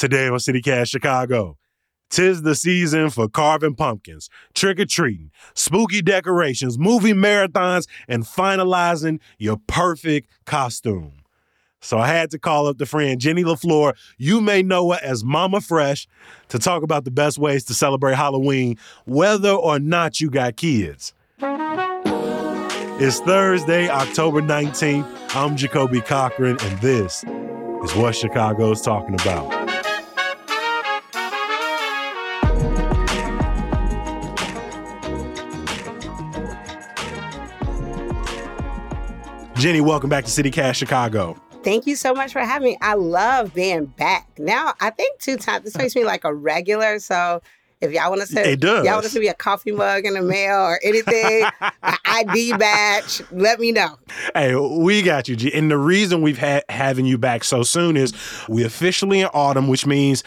Today 0.00 0.28
on 0.28 0.38
CityCast 0.38 0.88
Chicago. 0.88 1.58
Tis 2.08 2.40
the 2.40 2.54
season 2.54 3.10
for 3.10 3.28
carving 3.28 3.74
pumpkins, 3.74 4.30
trick 4.54 4.80
or 4.80 4.86
treating, 4.86 5.30
spooky 5.52 6.00
decorations, 6.00 6.78
movie 6.78 7.12
marathons, 7.12 7.86
and 8.08 8.24
finalizing 8.24 9.20
your 9.36 9.58
perfect 9.66 10.30
costume. 10.46 11.12
So 11.82 11.98
I 11.98 12.06
had 12.06 12.30
to 12.30 12.38
call 12.38 12.66
up 12.66 12.78
the 12.78 12.86
friend 12.86 13.20
Jenny 13.20 13.44
LeFlore. 13.44 13.92
You 14.16 14.40
may 14.40 14.62
know 14.62 14.90
her 14.92 15.00
as 15.02 15.22
Mama 15.22 15.60
Fresh 15.60 16.08
to 16.48 16.58
talk 16.58 16.82
about 16.82 17.04
the 17.04 17.10
best 17.10 17.36
ways 17.36 17.64
to 17.64 17.74
celebrate 17.74 18.14
Halloween, 18.14 18.78
whether 19.04 19.52
or 19.52 19.78
not 19.78 20.18
you 20.18 20.30
got 20.30 20.56
kids. 20.56 21.12
It's 23.02 23.20
Thursday, 23.20 23.90
October 23.90 24.40
19th. 24.40 25.36
I'm 25.36 25.58
Jacoby 25.58 26.00
Cochran, 26.00 26.56
and 26.58 26.80
this 26.80 27.22
is 27.84 27.94
what 27.94 28.16
Chicago's 28.16 28.80
talking 28.80 29.12
about. 29.12 29.59
Jenny, 39.60 39.82
welcome 39.82 40.08
back 40.08 40.24
to 40.24 40.30
CityCast 40.30 40.76
Chicago. 40.76 41.36
Thank 41.62 41.86
you 41.86 41.94
so 41.94 42.14
much 42.14 42.32
for 42.32 42.38
having 42.40 42.70
me. 42.70 42.78
I 42.80 42.94
love 42.94 43.52
being 43.52 43.84
back. 43.84 44.26
Now, 44.38 44.72
I 44.80 44.88
think 44.88 45.18
two 45.20 45.36
times, 45.36 45.64
this 45.64 45.76
makes 45.76 45.94
me 45.94 46.02
like 46.02 46.24
a 46.24 46.32
regular. 46.32 46.98
So 46.98 47.42
if 47.82 47.92
y'all 47.92 48.08
want 48.08 48.22
to 48.22 48.26
send, 48.26 48.46
It 48.48 48.60
does. 48.60 48.86
y'all 48.86 48.94
want 48.94 49.04
to 49.04 49.10
send 49.10 49.20
me 49.22 49.28
a 49.28 49.34
coffee 49.34 49.72
mug 49.72 50.06
in 50.06 50.14
the 50.14 50.22
mail 50.22 50.56
or 50.56 50.80
anything, 50.82 51.44
an 51.82 51.96
ID 52.06 52.54
badge, 52.56 53.20
let 53.32 53.60
me 53.60 53.70
know. 53.70 53.98
Hey, 54.34 54.54
we 54.54 55.02
got 55.02 55.28
you, 55.28 55.36
G. 55.36 55.52
And 55.52 55.70
the 55.70 55.76
reason 55.76 56.22
we've 56.22 56.38
had 56.38 56.64
having 56.70 57.04
you 57.04 57.18
back 57.18 57.44
so 57.44 57.62
soon 57.62 57.98
is 57.98 58.14
we 58.48 58.64
officially 58.64 59.20
in 59.20 59.26
autumn, 59.34 59.68
which 59.68 59.84
means 59.84 60.24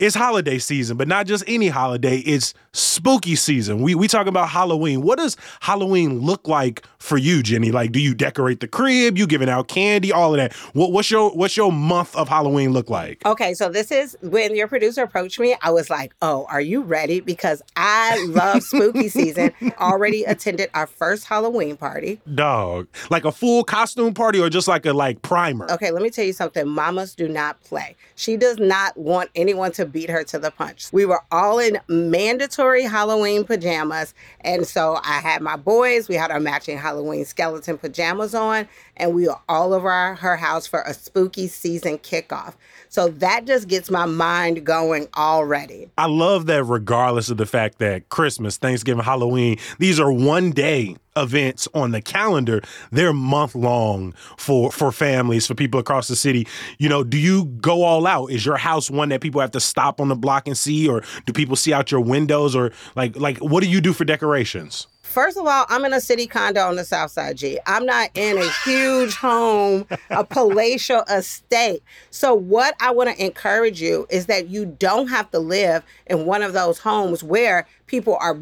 it's 0.00 0.16
holiday 0.16 0.58
season, 0.58 0.96
but 0.96 1.06
not 1.06 1.26
just 1.26 1.44
any 1.46 1.68
holiday. 1.68 2.18
It's 2.18 2.54
spooky 2.72 3.36
season. 3.36 3.82
We 3.82 3.94
we 3.94 4.08
talking 4.08 4.28
about 4.28 4.48
Halloween. 4.48 5.02
What 5.02 5.18
does 5.18 5.36
Halloween 5.60 6.20
look 6.20 6.48
like 6.48 6.84
for 6.98 7.18
you, 7.18 7.42
Jenny? 7.42 7.70
Like, 7.70 7.92
do 7.92 8.00
you 8.00 8.14
decorate 8.14 8.60
the 8.60 8.68
crib? 8.68 9.18
You 9.18 9.26
giving 9.26 9.50
out 9.50 9.68
candy? 9.68 10.10
All 10.10 10.32
of 10.32 10.38
that. 10.38 10.54
What, 10.72 10.92
what's 10.92 11.10
your 11.10 11.30
what's 11.32 11.56
your 11.56 11.70
month 11.70 12.16
of 12.16 12.28
Halloween 12.28 12.72
look 12.72 12.88
like? 12.88 13.24
Okay, 13.26 13.52
so 13.52 13.68
this 13.68 13.92
is 13.92 14.16
when 14.22 14.56
your 14.56 14.68
producer 14.68 15.02
approached 15.02 15.38
me. 15.38 15.54
I 15.60 15.70
was 15.70 15.90
like, 15.90 16.14
"Oh, 16.22 16.46
are 16.48 16.62
you 16.62 16.80
ready?" 16.80 17.20
Because 17.20 17.62
I 17.76 18.24
love 18.30 18.62
spooky 18.62 19.10
season. 19.10 19.52
Already 19.78 20.24
attended 20.24 20.70
our 20.72 20.86
first 20.86 21.26
Halloween 21.26 21.76
party. 21.76 22.20
Dog, 22.34 22.88
like 23.10 23.26
a 23.26 23.32
full 23.32 23.64
costume 23.64 24.14
party 24.14 24.40
or 24.40 24.48
just 24.48 24.66
like 24.66 24.86
a 24.86 24.94
like 24.94 25.20
primer? 25.20 25.70
Okay, 25.70 25.90
let 25.90 26.02
me 26.02 26.08
tell 26.08 26.24
you 26.24 26.32
something. 26.32 26.66
Mamas 26.66 27.14
do 27.14 27.28
not 27.28 27.60
play. 27.60 27.96
She 28.14 28.38
does 28.38 28.58
not 28.58 28.96
want 28.96 29.28
anyone 29.34 29.72
to 29.72 29.89
beat 29.90 30.10
her 30.10 30.24
to 30.24 30.38
the 30.38 30.50
punch. 30.50 30.92
We 30.92 31.04
were 31.04 31.22
all 31.30 31.58
in 31.58 31.78
mandatory 31.88 32.84
Halloween 32.84 33.44
pajamas. 33.44 34.14
And 34.40 34.66
so 34.66 34.98
I 35.02 35.20
had 35.20 35.42
my 35.42 35.56
boys, 35.56 36.08
we 36.08 36.14
had 36.14 36.30
our 36.30 36.40
matching 36.40 36.78
Halloween 36.78 37.24
skeleton 37.24 37.78
pajamas 37.78 38.34
on, 38.34 38.68
and 39.00 39.14
we 39.14 39.26
are 39.26 39.40
all 39.48 39.72
over 39.72 39.90
our, 39.90 40.14
her 40.16 40.36
house 40.36 40.66
for 40.66 40.82
a 40.82 40.94
spooky 40.94 41.48
season 41.48 41.98
kickoff. 41.98 42.54
So 42.88 43.08
that 43.08 43.46
just 43.46 43.68
gets 43.68 43.88
my 43.88 44.04
mind 44.04 44.64
going 44.66 45.06
already. 45.16 45.88
I 45.96 46.06
love 46.06 46.46
that 46.46 46.64
regardless 46.64 47.30
of 47.30 47.36
the 47.36 47.46
fact 47.46 47.78
that 47.78 48.08
Christmas, 48.08 48.56
Thanksgiving, 48.56 49.04
Halloween, 49.04 49.58
these 49.78 50.00
are 50.00 50.12
one 50.12 50.50
day 50.50 50.96
events 51.16 51.68
on 51.72 51.92
the 51.92 52.02
calendar. 52.02 52.60
They're 52.90 53.12
month 53.12 53.54
long 53.54 54.12
for 54.36 54.72
for 54.72 54.90
families, 54.90 55.46
for 55.46 55.54
people 55.54 55.78
across 55.78 56.08
the 56.08 56.16
city. 56.16 56.48
You 56.78 56.88
know, 56.88 57.04
do 57.04 57.16
you 57.16 57.44
go 57.44 57.84
all 57.84 58.06
out? 58.06 58.32
Is 58.32 58.44
your 58.44 58.56
house 58.56 58.90
one 58.90 59.10
that 59.10 59.20
people 59.20 59.40
have 59.40 59.52
to 59.52 59.60
stop 59.60 60.00
on 60.00 60.08
the 60.08 60.16
block 60.16 60.48
and 60.48 60.58
see 60.58 60.88
or 60.88 61.02
do 61.26 61.32
people 61.32 61.56
see 61.56 61.72
out 61.72 61.92
your 61.92 62.00
windows 62.00 62.56
or 62.56 62.72
like 62.96 63.16
like 63.16 63.38
what 63.38 63.62
do 63.62 63.70
you 63.70 63.80
do 63.80 63.92
for 63.92 64.04
decorations? 64.04 64.88
First 65.10 65.36
of 65.36 65.44
all, 65.44 65.66
I'm 65.68 65.84
in 65.84 65.92
a 65.92 66.00
city 66.00 66.28
condo 66.28 66.60
on 66.60 66.76
the 66.76 66.84
South 66.84 67.10
Side, 67.10 67.36
G. 67.36 67.58
I'm 67.66 67.84
not 67.84 68.10
in 68.14 68.38
a 68.38 68.48
huge 68.62 69.16
home, 69.16 69.84
a 70.08 70.22
palatial 70.22 71.02
estate. 71.10 71.82
So, 72.10 72.32
what 72.32 72.76
I 72.78 72.92
want 72.92 73.10
to 73.10 73.24
encourage 73.24 73.82
you 73.82 74.06
is 74.08 74.26
that 74.26 74.50
you 74.50 74.66
don't 74.66 75.08
have 75.08 75.28
to 75.32 75.40
live 75.40 75.82
in 76.06 76.26
one 76.26 76.42
of 76.44 76.52
those 76.52 76.78
homes 76.78 77.24
where 77.24 77.66
people 77.88 78.18
are 78.20 78.38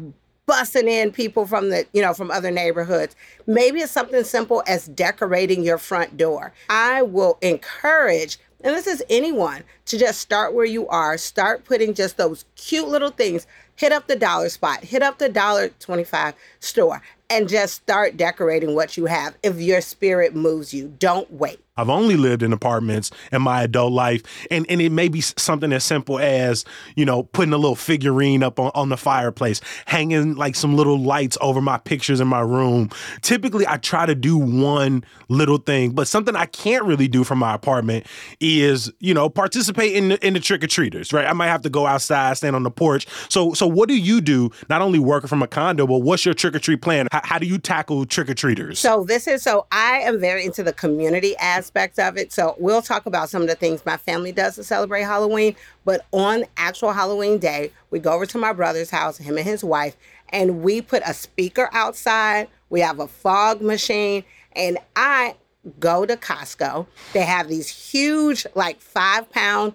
bussing 0.47 0.87
in 0.87 1.11
people 1.11 1.47
from 1.47 1.69
the 1.69 1.87
you 1.91 2.03
know 2.03 2.13
from 2.13 2.31
other 2.31 2.49
neighborhoods 2.49 3.15
maybe 3.45 3.81
it's 3.81 3.91
something 3.91 4.23
simple 4.23 4.63
as 4.65 4.87
decorating 4.87 5.61
your 5.61 5.77
front 5.77 6.17
door 6.17 6.51
i 6.69 7.03
will 7.03 7.37
encourage 7.43 8.39
and 8.61 8.75
this 8.75 8.87
is 8.87 9.03
anyone 9.11 9.63
to 9.85 9.95
just 9.95 10.19
start 10.19 10.55
where 10.55 10.65
you 10.65 10.87
are 10.87 11.19
start 11.19 11.65
putting 11.65 11.93
just 11.93 12.17
those 12.17 12.45
cute 12.55 12.87
little 12.87 13.11
things 13.11 13.45
hit 13.79 13.91
up 13.91 14.07
the 14.07 14.15
dollar 14.15 14.49
spot 14.49 14.83
hit 14.83 15.01
up 15.01 15.17
the 15.17 15.29
dollar 15.29 15.69
25 15.79 16.33
store 16.59 17.01
and 17.29 17.47
just 17.47 17.75
start 17.75 18.17
decorating 18.17 18.75
what 18.75 18.97
you 18.97 19.05
have 19.05 19.37
if 19.41 19.59
your 19.59 19.81
spirit 19.81 20.35
moves 20.35 20.73
you 20.73 20.93
don't 20.99 21.31
wait 21.31 21.59
I've 21.79 21.89
only 21.89 22.17
lived 22.17 22.43
in 22.43 22.51
apartments 22.51 23.09
in 23.31 23.41
my 23.41 23.63
adult 23.63 23.93
life, 23.93 24.21
and, 24.51 24.65
and 24.69 24.81
it 24.81 24.91
may 24.91 25.07
be 25.07 25.21
something 25.21 25.71
as 25.71 25.85
simple 25.85 26.19
as, 26.19 26.65
you 26.97 27.05
know, 27.05 27.23
putting 27.23 27.53
a 27.53 27.57
little 27.57 27.75
figurine 27.75 28.43
up 28.43 28.59
on, 28.59 28.71
on 28.75 28.89
the 28.89 28.97
fireplace, 28.97 29.61
hanging 29.85 30.35
like 30.35 30.55
some 30.55 30.75
little 30.75 30.99
lights 30.99 31.37
over 31.39 31.61
my 31.61 31.77
pictures 31.77 32.19
in 32.19 32.27
my 32.27 32.41
room. 32.41 32.89
Typically, 33.21 33.65
I 33.65 33.77
try 33.77 34.05
to 34.05 34.13
do 34.13 34.37
one 34.37 35.05
little 35.29 35.57
thing, 35.57 35.91
but 35.91 36.09
something 36.09 36.35
I 36.35 36.47
can't 36.47 36.83
really 36.83 37.07
do 37.07 37.23
from 37.23 37.39
my 37.39 37.53
apartment 37.53 38.05
is, 38.41 38.91
you 38.99 39.13
know, 39.13 39.29
participate 39.29 39.95
in 39.95 40.09
the, 40.09 40.25
in 40.25 40.33
the 40.33 40.41
trick 40.41 40.65
or 40.65 40.67
treaters, 40.67 41.13
right? 41.13 41.25
I 41.25 41.31
might 41.31 41.47
have 41.47 41.61
to 41.61 41.69
go 41.69 41.85
outside, 41.85 42.35
stand 42.35 42.57
on 42.57 42.63
the 42.63 42.71
porch. 42.71 43.07
So, 43.29 43.53
so 43.53 43.65
what 43.69 43.89
do 43.89 43.97
you 43.97 44.21
do? 44.21 44.51
Not 44.69 44.81
only 44.81 44.99
working 44.99 45.27
from 45.27 45.41
a 45.41 45.47
condo, 45.47 45.87
but 45.87 45.99
what's 45.99 46.25
your 46.25 46.33
trick 46.33 46.55
or 46.55 46.59
treat 46.59 46.81
plan? 46.81 47.07
How, 47.11 47.21
how 47.23 47.39
do 47.39 47.45
you 47.45 47.57
tackle 47.57 48.05
trick 48.05 48.29
or 48.29 48.33
treaters? 48.33 48.79
So 48.79 49.03
this 49.03 49.27
is 49.27 49.41
so 49.41 49.65
I 49.71 49.99
am 49.99 50.19
very 50.19 50.45
into 50.45 50.63
the 50.63 50.73
community 50.73 51.35
aspect 51.37 51.99
of 51.99 52.17
it. 52.17 52.31
So 52.31 52.55
we'll 52.59 52.81
talk 52.81 53.05
about 53.05 53.29
some 53.29 53.41
of 53.41 53.47
the 53.47 53.55
things 53.55 53.85
my 53.85 53.97
family 53.97 54.31
does 54.31 54.55
to 54.55 54.63
celebrate 54.63 55.03
Halloween. 55.03 55.55
But 55.85 56.05
on 56.11 56.45
actual 56.57 56.91
Halloween 56.91 57.39
day, 57.39 57.71
we 57.89 57.99
go 57.99 58.13
over 58.13 58.25
to 58.27 58.37
my 58.37 58.53
brother's 58.53 58.89
house, 58.89 59.17
him 59.17 59.37
and 59.37 59.45
his 59.45 59.63
wife, 59.63 59.97
and 60.29 60.61
we 60.61 60.81
put 60.81 61.03
a 61.05 61.13
speaker 61.13 61.69
outside. 61.73 62.47
We 62.69 62.81
have 62.81 62.99
a 62.99 63.07
fog 63.07 63.61
machine, 63.61 64.23
and 64.53 64.77
I 64.95 65.35
go 65.79 66.05
to 66.05 66.15
Costco. 66.15 66.87
They 67.13 67.23
have 67.23 67.47
these 67.47 67.67
huge, 67.67 68.45
like 68.55 68.79
five 68.79 69.29
pound 69.31 69.73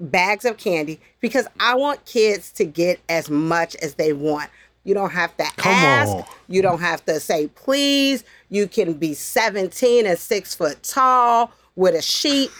bags 0.00 0.44
of 0.44 0.56
candy 0.56 1.00
because 1.20 1.46
I 1.60 1.74
want 1.74 2.04
kids 2.04 2.50
to 2.52 2.64
get 2.64 3.00
as 3.08 3.30
much 3.30 3.74
as 3.76 3.94
they 3.94 4.12
want. 4.12 4.50
You 4.84 4.94
don't 4.94 5.10
have 5.10 5.36
to 5.38 5.44
Come 5.56 5.72
ask. 5.72 6.12
on. 6.12 6.24
You 6.48 6.62
don't 6.62 6.80
have 6.80 7.04
to 7.06 7.18
say 7.18 7.48
please. 7.48 8.22
You 8.50 8.68
can 8.68 8.92
be 8.94 9.14
17 9.14 10.06
and 10.06 10.18
six 10.18 10.54
foot 10.54 10.82
tall 10.82 11.50
with 11.74 11.94
a 11.94 12.02
sheet. 12.02 12.50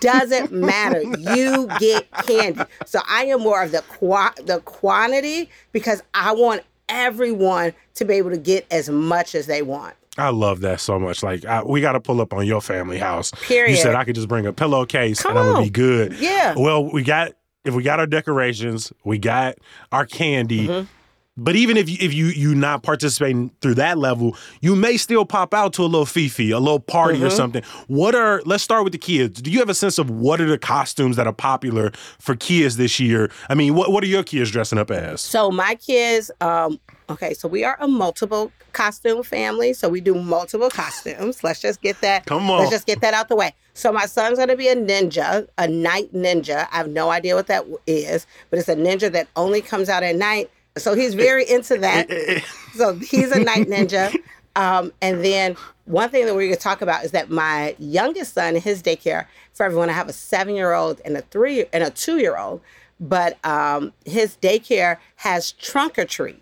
Doesn't 0.00 0.52
matter. 0.52 1.02
You 1.02 1.68
get 1.80 2.08
candy. 2.24 2.62
So 2.86 3.00
I 3.08 3.24
am 3.26 3.40
more 3.40 3.62
of 3.64 3.72
the 3.72 3.82
qua- 3.82 4.34
the 4.44 4.60
quantity 4.60 5.50
because 5.72 6.02
I 6.14 6.32
want 6.32 6.62
everyone 6.88 7.72
to 7.94 8.04
be 8.04 8.14
able 8.14 8.30
to 8.30 8.36
get 8.38 8.66
as 8.70 8.88
much 8.88 9.34
as 9.34 9.46
they 9.46 9.62
want. 9.62 9.94
I 10.18 10.28
love 10.28 10.60
that 10.60 10.80
so 10.80 10.98
much. 10.98 11.22
Like 11.22 11.44
I, 11.44 11.62
we 11.62 11.80
got 11.80 11.92
to 11.92 12.00
pull 12.00 12.20
up 12.20 12.32
on 12.34 12.46
your 12.46 12.60
family 12.60 12.98
house. 12.98 13.32
You 13.48 13.76
said 13.76 13.94
I 13.94 14.04
could 14.04 14.14
just 14.14 14.28
bring 14.28 14.46
a 14.46 14.52
pillowcase 14.52 15.22
Come 15.22 15.32
and 15.32 15.38
I'm 15.38 15.46
gonna 15.46 15.58
on. 15.58 15.64
be 15.64 15.70
good. 15.70 16.14
Yeah. 16.18 16.54
Well, 16.56 16.90
we 16.90 17.02
got 17.02 17.32
if 17.64 17.74
we 17.74 17.82
got 17.82 17.98
our 17.98 18.06
decorations, 18.06 18.92
we 19.04 19.18
got 19.18 19.56
our 19.90 20.06
candy. 20.06 20.68
Mm-hmm. 20.68 20.86
But 21.38 21.56
even 21.56 21.78
if 21.78 21.88
you, 21.88 21.96
if 21.98 22.12
you 22.12 22.26
you 22.26 22.54
not 22.54 22.82
participating 22.82 23.50
through 23.62 23.76
that 23.76 23.96
level, 23.96 24.36
you 24.60 24.76
may 24.76 24.98
still 24.98 25.24
pop 25.24 25.54
out 25.54 25.72
to 25.74 25.82
a 25.82 25.86
little 25.86 26.04
fifi, 26.04 26.50
a 26.50 26.58
little 26.58 26.78
party 26.78 27.18
mm-hmm. 27.18 27.26
or 27.26 27.30
something. 27.30 27.62
What 27.86 28.14
are 28.14 28.42
let's 28.44 28.62
start 28.62 28.84
with 28.84 28.92
the 28.92 28.98
kids. 28.98 29.40
Do 29.40 29.50
you 29.50 29.58
have 29.60 29.70
a 29.70 29.74
sense 29.74 29.98
of 29.98 30.10
what 30.10 30.42
are 30.42 30.46
the 30.46 30.58
costumes 30.58 31.16
that 31.16 31.26
are 31.26 31.32
popular 31.32 31.92
for 32.18 32.36
kids 32.36 32.76
this 32.76 33.00
year? 33.00 33.30
I 33.48 33.54
mean, 33.54 33.74
what 33.74 33.90
what 33.90 34.04
are 34.04 34.08
your 34.08 34.24
kids 34.24 34.50
dressing 34.50 34.78
up 34.78 34.90
as? 34.90 35.22
So 35.22 35.50
my 35.50 35.74
kids, 35.76 36.30
um, 36.42 36.78
okay, 37.10 37.34
so 37.34 37.48
we 37.48 37.64
are 37.64 37.76
a 37.80 37.88
multiple 37.88 38.52
costume 38.72 39.22
family, 39.22 39.72
so 39.72 39.88
we 39.88 40.00
do 40.00 40.14
multiple 40.14 40.70
costumes. 40.70 41.44
Let's 41.44 41.60
just 41.60 41.82
get 41.82 42.00
that. 42.00 42.26
Come 42.26 42.50
on. 42.50 42.60
Let's 42.60 42.70
just 42.70 42.86
get 42.86 43.00
that 43.00 43.14
out 43.14 43.28
the 43.28 43.36
way. 43.36 43.54
So 43.74 43.92
my 43.92 44.06
son's 44.06 44.38
gonna 44.38 44.56
be 44.56 44.68
a 44.68 44.76
ninja, 44.76 45.46
a 45.58 45.68
night 45.68 46.12
ninja. 46.12 46.68
I 46.72 46.76
have 46.76 46.88
no 46.88 47.10
idea 47.10 47.34
what 47.34 47.46
that 47.48 47.64
is, 47.86 48.26
but 48.50 48.58
it's 48.58 48.68
a 48.68 48.76
ninja 48.76 49.10
that 49.12 49.28
only 49.36 49.60
comes 49.60 49.88
out 49.88 50.02
at 50.02 50.16
night 50.16 50.50
so 50.76 50.94
he's 50.94 51.14
very 51.14 51.48
into 51.48 51.78
that. 51.78 52.08
so 52.74 52.94
he's 52.94 53.32
a 53.32 53.40
night 53.40 53.68
ninja. 53.68 54.14
Um, 54.56 54.92
and 55.00 55.24
then 55.24 55.56
one 55.84 56.10
thing 56.10 56.26
that 56.26 56.34
we're 56.34 56.42
going 56.42 56.54
to 56.54 56.60
talk 56.60 56.82
about 56.82 57.04
is 57.04 57.10
that 57.12 57.30
my 57.30 57.74
youngest 57.78 58.34
son, 58.34 58.54
his 58.56 58.82
daycare, 58.82 59.26
for 59.52 59.64
everyone, 59.64 59.90
I 59.90 59.94
have 59.94 60.08
a 60.08 60.12
seven 60.12 60.54
year 60.54 60.72
old 60.72 61.00
and 61.04 61.16
a 61.16 61.22
three 61.22 61.66
and 61.72 61.82
a 61.82 61.90
two 61.90 62.18
year 62.18 62.36
old, 62.36 62.60
but 63.00 63.44
um, 63.44 63.92
his 64.04 64.36
daycare 64.40 64.98
has 65.16 65.52
trunk 65.52 65.98
or 65.98 66.04
treat. 66.04 66.41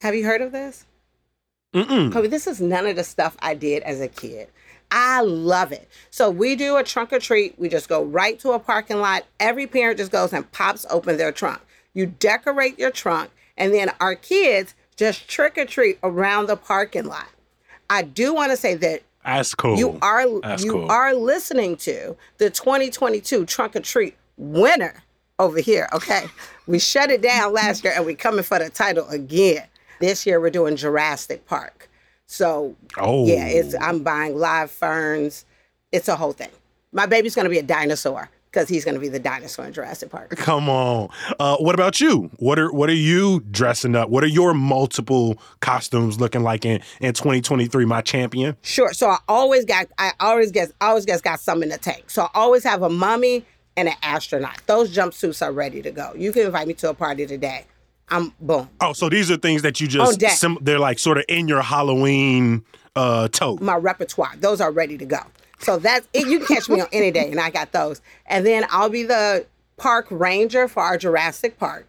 Have 0.00 0.14
you 0.14 0.24
heard 0.24 0.42
of 0.42 0.52
this? 0.52 0.84
Mm-mm. 1.74 2.12
Kobe, 2.12 2.28
this 2.28 2.46
is 2.46 2.60
none 2.60 2.86
of 2.86 2.96
the 2.96 3.04
stuff 3.04 3.36
I 3.40 3.54
did 3.54 3.82
as 3.82 4.00
a 4.00 4.08
kid. 4.08 4.48
I 4.90 5.20
love 5.22 5.72
it. 5.72 5.88
So 6.10 6.30
we 6.30 6.54
do 6.54 6.76
a 6.76 6.84
trunk 6.84 7.12
or 7.12 7.18
treat. 7.18 7.58
We 7.58 7.68
just 7.68 7.88
go 7.88 8.04
right 8.04 8.38
to 8.40 8.52
a 8.52 8.58
parking 8.58 9.00
lot. 9.00 9.24
Every 9.40 9.66
parent 9.66 9.98
just 9.98 10.12
goes 10.12 10.32
and 10.32 10.50
pops 10.52 10.86
open 10.90 11.16
their 11.16 11.32
trunk. 11.32 11.60
You 11.92 12.06
decorate 12.06 12.78
your 12.78 12.90
trunk 12.90 13.30
and 13.56 13.74
then 13.74 13.90
our 14.00 14.14
kids 14.14 14.74
just 14.96 15.28
trick 15.28 15.58
or 15.58 15.64
treat 15.64 15.98
around 16.02 16.46
the 16.46 16.56
parking 16.56 17.04
lot. 17.04 17.26
I 17.90 18.02
do 18.02 18.32
want 18.34 18.52
to 18.52 18.56
say 18.56 18.74
that 18.74 19.02
that's 19.24 19.54
cool. 19.56 19.76
You 19.76 19.98
are 20.02 20.40
That's 20.40 20.62
you 20.64 20.72
cool. 20.72 20.90
are 20.90 21.12
listening 21.12 21.76
to 21.78 22.16
the 22.38 22.48
2022 22.48 23.44
Trunk 23.46 23.74
or 23.74 23.80
Treat 23.80 24.16
winner 24.36 25.02
over 25.40 25.58
here. 25.58 25.88
Okay, 25.92 26.26
we 26.68 26.78
shut 26.78 27.10
it 27.10 27.22
down 27.22 27.52
last 27.52 27.82
year, 27.82 27.92
and 27.96 28.06
we 28.06 28.14
coming 28.14 28.44
for 28.44 28.60
the 28.60 28.70
title 28.70 29.08
again. 29.08 29.64
This 30.00 30.26
year 30.26 30.40
we're 30.40 30.50
doing 30.50 30.76
Jurassic 30.76 31.46
Park. 31.46 31.88
So 32.26 32.74
oh 32.98 33.26
yeah, 33.26 33.46
it's 33.46 33.74
I'm 33.80 34.02
buying 34.02 34.36
live 34.36 34.70
ferns. 34.70 35.44
It's 35.92 36.08
a 36.08 36.16
whole 36.16 36.32
thing. 36.32 36.50
My 36.92 37.06
baby's 37.06 37.34
gonna 37.34 37.48
be 37.48 37.58
a 37.58 37.62
dinosaur 37.62 38.30
because 38.56 38.70
he's 38.70 38.86
to 38.86 38.98
be 38.98 39.08
the 39.08 39.18
dinosaur 39.18 39.66
in 39.66 39.72
Jurassic 39.74 40.08
Park. 40.08 40.30
Come 40.30 40.70
on. 40.70 41.10
Uh, 41.38 41.58
what 41.58 41.74
about 41.74 42.00
you? 42.00 42.30
What 42.38 42.58
are 42.58 42.72
what 42.72 42.88
are 42.88 42.94
you 42.94 43.40
dressing 43.50 43.94
up? 43.94 44.08
What 44.08 44.24
are 44.24 44.28
your 44.28 44.54
multiple 44.54 45.36
costumes 45.60 46.18
looking 46.18 46.42
like 46.42 46.64
in 46.64 46.80
in 47.00 47.12
2023? 47.12 47.84
My 47.84 48.00
champion. 48.00 48.56
Sure. 48.62 48.94
So 48.94 49.10
I 49.10 49.18
always 49.28 49.66
got 49.66 49.88
I 49.98 50.12
always 50.20 50.52
guess 50.52 50.72
always 50.80 51.04
guess 51.04 51.20
got 51.20 51.38
some 51.38 51.62
in 51.62 51.68
the 51.68 51.76
tank. 51.76 52.04
So 52.08 52.22
I 52.22 52.28
always 52.32 52.64
have 52.64 52.82
a 52.82 52.88
mummy 52.88 53.44
and 53.76 53.88
an 53.88 53.94
astronaut. 54.00 54.62
Those 54.66 54.94
jumpsuits 54.94 55.44
are 55.44 55.52
ready 55.52 55.82
to 55.82 55.90
go. 55.90 56.14
You 56.16 56.32
can 56.32 56.46
invite 56.46 56.66
me 56.66 56.72
to 56.74 56.88
a 56.88 56.94
party 56.94 57.26
today. 57.26 57.66
I'm 58.08 58.32
boom. 58.40 58.68
Oh, 58.80 58.92
so 58.92 59.08
these 59.08 59.30
are 59.30 59.36
things 59.36 59.62
that 59.62 59.80
you 59.80 59.88
just 59.88 60.20
sim- 60.38 60.58
they're 60.60 60.78
like 60.78 60.98
sort 60.98 61.18
of 61.18 61.24
in 61.28 61.48
your 61.48 61.62
Halloween 61.62 62.64
uh 62.94 63.28
tote. 63.28 63.60
My 63.60 63.76
repertoire. 63.76 64.32
Those 64.38 64.60
are 64.60 64.70
ready 64.70 64.96
to 64.98 65.04
go. 65.04 65.18
So 65.58 65.78
that's 65.78 66.06
it. 66.12 66.26
You 66.28 66.38
can 66.38 66.56
catch 66.56 66.68
me 66.68 66.80
on 66.80 66.88
any 66.92 67.10
day, 67.10 67.30
and 67.30 67.40
I 67.40 67.50
got 67.50 67.72
those. 67.72 68.00
And 68.26 68.44
then 68.46 68.66
I'll 68.70 68.90
be 68.90 69.02
the 69.02 69.46
park 69.76 70.06
ranger 70.10 70.68
for 70.68 70.82
our 70.82 70.98
Jurassic 70.98 71.58
Park. 71.58 71.86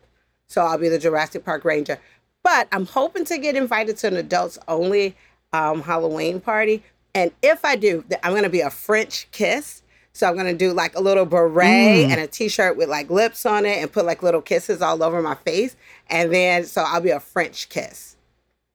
So 0.48 0.62
I'll 0.62 0.78
be 0.78 0.90
the 0.90 1.00
Jurassic 1.00 1.44
Park 1.44 1.66
ranger. 1.66 2.00
But 2.44 2.68
I'm 2.72 2.86
hoping 2.86 3.25
to 3.25 3.38
get 3.38 3.56
invited 3.56 3.98
to 3.98 4.08
an 4.08 4.16
adults 4.16 4.58
only 4.68 5.16
um, 5.52 5.81
Halloween 5.81 6.40
party. 6.40 6.84
And 7.13 7.31
if 7.42 7.66
I 7.66 7.75
do, 7.75 8.06
I'm 8.24 8.31
going 8.31 8.44
to 8.44 8.50
be 8.50 8.62
a 8.62 8.70
French 8.70 9.28
kiss. 9.31 9.81
So 10.18 10.28
I'm 10.28 10.36
to 10.36 10.54
do 10.56 10.74
like 10.74 10.96
a 10.96 11.00
little 11.00 11.25
beret 11.25 12.08
mm. 12.08 12.10
and 12.10 12.19
a 12.19 12.25
t-shirt 12.25 12.75
with 12.75 12.90
like 12.90 13.12
lips 13.12 13.46
on 13.46 13.68
it 13.68 13.78
and 13.78 13.92
put 13.92 14.04
like 14.04 14.24
little 14.24 14.42
kisses 14.42 14.81
all 14.81 15.04
over 15.04 15.22
my 15.22 15.36
face. 15.36 15.75
And 16.10 16.34
then 16.34 16.64
so 16.66 16.84
I'll 16.86 17.02
be 17.02 17.12
a 17.12 17.19
French 17.19 17.69
kiss. 17.69 18.16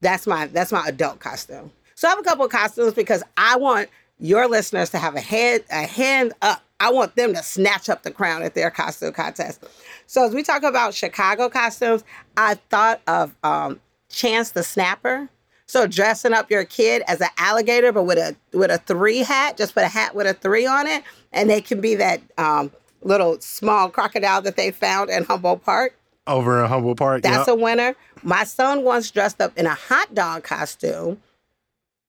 That's 0.01 0.27
my 0.27 0.47
that's 0.47 0.71
my 0.71 0.87
adult 0.87 1.19
costume. 1.19 1.73
So 1.97 2.07
I 2.07 2.11
have 2.11 2.21
a 2.21 2.23
couple 2.23 2.45
of 2.45 2.53
costumes 2.53 2.95
because 2.95 3.25
I 3.37 3.57
want 3.57 3.89
your 4.21 4.49
listeners 4.49 4.91
to 4.91 4.99
have 4.99 5.17
a 5.17 5.21
head 5.21 5.65
a 5.71 5.85
hand 5.85 6.33
up. 6.43 6.63
I 6.79 6.93
want 6.93 7.17
them 7.17 7.35
to 7.35 7.43
snatch 7.43 7.89
up 7.89 8.05
the 8.05 8.13
crown 8.13 8.45
at 8.45 8.55
their 8.55 8.71
costume 8.71 9.13
contest. 9.13 9.65
So 10.07 10.25
as 10.25 10.35
we 10.35 10.45
talk 10.45 10.63
about 10.63 10.95
Chicago 10.95 11.49
costumes, 11.49 12.05
I 12.37 12.55
thought 12.71 13.01
of 13.09 13.35
um, 13.43 13.81
Chance 14.09 14.53
the 14.53 14.63
Snapper. 14.63 15.29
So 15.73 15.87
dressing 15.87 16.35
up 16.35 16.51
your 16.51 16.67
kid 16.67 17.03
as 17.09 17.23
an 17.23 17.31
alligator, 17.39 17.93
but 17.93 18.03
with 18.03 18.19
a 18.19 18.37
with 18.53 18.71
a 18.71 18.77
three 18.77 19.21
hat, 19.21 19.57
just 19.57 19.73
put 19.73 19.85
a 19.85 19.89
hat 19.89 20.15
with 20.15 20.27
a 20.27 20.35
three 20.35 20.67
on 20.67 20.87
it, 20.87 21.03
and 21.33 21.49
they 21.49 21.63
can 21.63 21.81
be 21.81 21.95
that 21.95 22.21
um, 22.37 22.71
little 23.01 23.41
small 23.41 23.89
crocodile 23.89 24.43
that 24.43 24.57
they 24.57 24.71
found 24.71 25.09
in 25.09 25.25
Humboldt 25.25 25.65
Park. 25.65 25.99
Over 26.27 26.63
in 26.63 26.69
Humboldt 26.69 26.99
Park, 26.99 27.23
that's 27.23 27.49
yep. 27.49 27.57
a 27.57 27.59
winner. 27.59 27.97
My 28.23 28.45
son 28.45 28.85
once 28.85 29.11
dressed 29.11 29.41
up 29.41 29.57
in 29.57 29.65
a 29.65 29.73
hot 29.73 30.15
dog 30.15 30.45
costume 30.45 31.23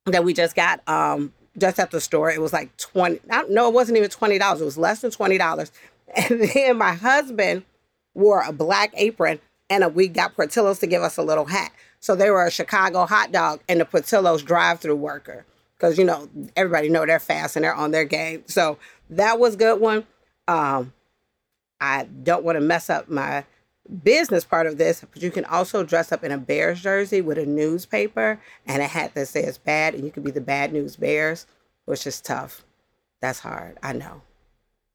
that 0.04 0.24
we 0.24 0.34
just 0.34 0.54
got 0.54 0.86
um, 0.86 1.32
just 1.56 1.78
at 1.78 1.90
the 1.90 2.02
store. 2.02 2.30
It 2.30 2.42
was 2.42 2.52
like 2.52 2.76
20, 2.76 3.20
no, 3.48 3.68
it 3.68 3.72
wasn't 3.72 3.96
even 3.96 4.10
$20. 4.10 4.60
It 4.60 4.62
was 4.62 4.76
less 4.76 5.00
than 5.00 5.10
$20. 5.10 5.70
And 6.16 6.42
then 6.42 6.76
my 6.76 6.92
husband 6.92 7.64
wore 8.12 8.42
a 8.42 8.52
black 8.52 8.92
apron 8.94 9.40
and 9.70 9.82
a, 9.82 9.88
we 9.88 10.06
got 10.06 10.36
Portillo's 10.36 10.78
to 10.80 10.86
give 10.86 11.02
us 11.02 11.16
a 11.16 11.22
little 11.22 11.46
hat. 11.46 11.72
So 12.04 12.14
they 12.14 12.28
were 12.28 12.44
a 12.44 12.50
Chicago 12.50 13.06
hot 13.06 13.32
dog 13.32 13.60
and 13.66 13.80
the 13.80 13.86
Portillo's 13.86 14.42
drive 14.42 14.78
through 14.78 14.96
worker. 14.96 15.46
Because, 15.74 15.96
you 15.96 16.04
know, 16.04 16.28
everybody 16.54 16.90
know 16.90 17.06
they're 17.06 17.18
fast 17.18 17.56
and 17.56 17.64
they're 17.64 17.74
on 17.74 17.92
their 17.92 18.04
game. 18.04 18.42
So 18.46 18.76
that 19.08 19.38
was 19.38 19.56
good 19.56 19.80
one. 19.80 20.06
Um, 20.46 20.92
I 21.80 22.06
don't 22.22 22.44
want 22.44 22.56
to 22.56 22.60
mess 22.60 22.90
up 22.90 23.08
my 23.08 23.46
business 24.02 24.44
part 24.44 24.66
of 24.66 24.76
this, 24.76 25.02
but 25.10 25.22
you 25.22 25.30
can 25.30 25.46
also 25.46 25.82
dress 25.82 26.12
up 26.12 26.22
in 26.22 26.30
a 26.30 26.36
Bears 26.36 26.82
jersey 26.82 27.22
with 27.22 27.38
a 27.38 27.46
newspaper 27.46 28.38
and 28.66 28.82
a 28.82 28.86
hat 28.86 29.14
that 29.14 29.28
says 29.28 29.56
bad, 29.56 29.94
and 29.94 30.04
you 30.04 30.10
could 30.10 30.24
be 30.24 30.30
the 30.30 30.42
bad 30.42 30.74
news 30.74 30.96
Bears, 30.96 31.46
which 31.86 32.06
is 32.06 32.20
tough. 32.20 32.66
That's 33.22 33.40
hard. 33.40 33.78
I 33.82 33.94
know. 33.94 34.20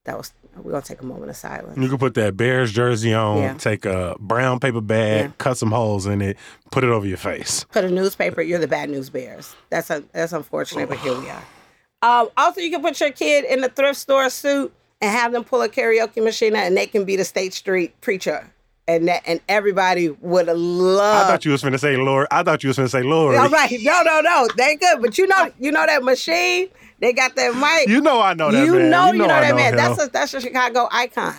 That 0.06 0.18
was 0.18 0.34
we're 0.56 0.72
gonna 0.72 0.84
take 0.84 1.02
a 1.02 1.06
moment 1.06 1.30
of 1.30 1.36
silence. 1.36 1.78
You 1.78 1.88
can 1.88 1.98
put 1.98 2.14
that 2.16 2.36
Bears 2.36 2.72
jersey 2.72 3.14
on, 3.14 3.38
yeah. 3.38 3.54
take 3.56 3.86
a 3.86 4.16
brown 4.20 4.60
paper 4.60 4.82
bag, 4.82 5.26
yeah. 5.26 5.32
cut 5.38 5.58
some 5.58 5.72
holes 5.72 6.06
in 6.06 6.22
it, 6.22 6.38
put 6.72 6.84
it 6.84 6.90
over 6.90 7.06
your 7.06 7.18
face. 7.18 7.66
Put 7.72 7.86
a 7.86 7.92
newspaper. 7.92 8.42
You're 8.42 8.60
the 8.60 8.68
bad 8.68 8.90
news 8.90 9.10
Bears. 9.10 9.56
That's 9.70 9.90
a, 9.90 10.04
that's 10.12 10.34
unfortunate, 10.34 10.90
but 10.90 11.00
here 11.00 11.20
we 11.20 11.30
are. 11.30 11.44
Um, 12.02 12.30
also, 12.38 12.62
you 12.62 12.72
can 12.72 12.82
put 12.82 12.98
your 13.02 13.12
kid 13.12 13.44
in 13.44 13.60
the 13.60 13.68
thrift 13.68 14.00
store 14.00 14.30
suit 14.30 14.74
and 15.02 15.12
have 15.12 15.34
them 15.34 15.44
pull 15.44 15.62
a 15.62 15.68
karaoke 15.68 16.24
machine 16.24 16.56
out, 16.56 16.66
and 16.66 16.78
they 16.78 16.88
can 16.88 17.04
be 17.04 17.18
the 17.18 17.26
State 17.26 17.54
Street 17.54 18.00
preacher 18.00 18.50
and 18.90 19.08
that 19.08 19.22
and 19.28 19.40
everybody 19.48 20.10
would 20.10 20.48
love. 20.48 21.26
I 21.26 21.30
thought 21.30 21.46
you 21.46 21.52
was 21.52 21.62
gonna 21.62 21.78
say 21.78 21.96
Lord. 21.96 22.28
I 22.32 22.42
thought 22.42 22.64
you 22.64 22.70
was 22.70 22.78
gonna 22.78 22.90
say 22.90 23.04
Lord. 23.04 23.36
All 23.36 23.48
right, 23.48 23.72
no, 23.84 24.02
no, 24.02 24.20
no, 24.20 24.48
they 24.58 24.76
good. 24.76 25.02
But 25.02 25.18
you 25.18 25.28
know, 25.28 25.52
you 25.60 25.72
know 25.72 25.86
that 25.86 26.04
machine. 26.04 26.70
They 27.00 27.14
got 27.14 27.36
that 27.36 27.56
mic. 27.56 27.88
You 27.88 28.02
know, 28.02 28.20
I 28.20 28.34
know 28.34 28.52
that. 28.52 28.66
You 28.66 28.74
man. 28.74 28.90
know, 28.90 29.12
you 29.12 29.20
know, 29.20 29.24
you 29.24 29.28
know 29.28 29.28
that 29.28 29.50
know 29.50 29.56
man. 29.56 29.76
That's 29.76 30.04
a 30.04 30.08
that's 30.10 30.34
a 30.34 30.42
Chicago 30.42 30.90
icon. 30.92 31.36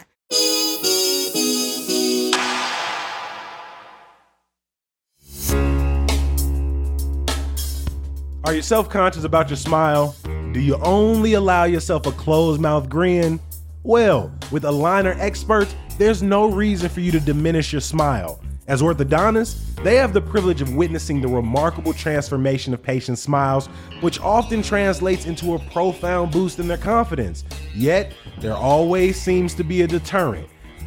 Are 8.45 8.55
you 8.55 8.63
self 8.63 8.89
conscious 8.89 9.25
about 9.25 9.51
your 9.51 9.57
smile? 9.57 10.15
Do 10.53 10.61
you 10.61 10.77
only 10.77 11.35
allow 11.35 11.65
yourself 11.65 12.07
a 12.07 12.13
closed 12.13 12.61
mouth 12.61 12.89
grin? 12.89 13.41
Well, 13.83 14.33
with 14.53 14.63
aligner 14.63 15.19
experts, 15.19 15.75
there's 16.01 16.23
no 16.23 16.51
reason 16.51 16.89
for 16.89 17.01
you 17.01 17.13
to 17.13 17.21
diminish 17.21 17.73
your 17.73 17.81
smile. 17.83 18.41
As 18.69 18.81
orthodontists, 18.81 19.75
they 19.85 19.97
have 19.97 20.15
the 20.15 20.21
privilege 20.21 20.63
of 20.63 20.75
witnessing 20.75 21.21
the 21.21 21.29
remarkable 21.29 21.93
transformation 21.93 22.73
of 22.73 22.83
patients' 22.83 23.21
smiles, 23.21 23.67
which 24.01 24.19
often 24.21 24.63
translates 24.63 25.27
into 25.27 25.55
a 25.55 25.59
profound 25.59 26.33
boost 26.33 26.59
in 26.59 26.69
their 26.69 26.79
confidence. 26.79 27.45
Yet, 27.75 28.15
there 28.39 28.55
always 28.55 29.21
seems 29.21 29.55
to 29.57 29.63
be 29.63 29.83
a 29.83 29.87
deterrent. 29.87 30.49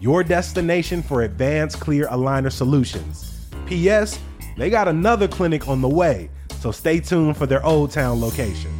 your 0.00 0.24
destination 0.24 1.02
for 1.02 1.22
advanced 1.22 1.78
clear 1.78 2.06
aligner 2.06 2.50
solutions. 2.50 3.48
P.S. 3.66 4.18
they 4.56 4.70
got 4.70 4.88
another 4.88 5.28
clinic 5.28 5.68
on 5.68 5.82
the 5.82 5.88
way, 5.88 6.30
so 6.58 6.72
stay 6.72 7.00
tuned 7.00 7.36
for 7.36 7.46
their 7.46 7.64
Old 7.64 7.90
Town 7.90 8.20
location. 8.20 8.79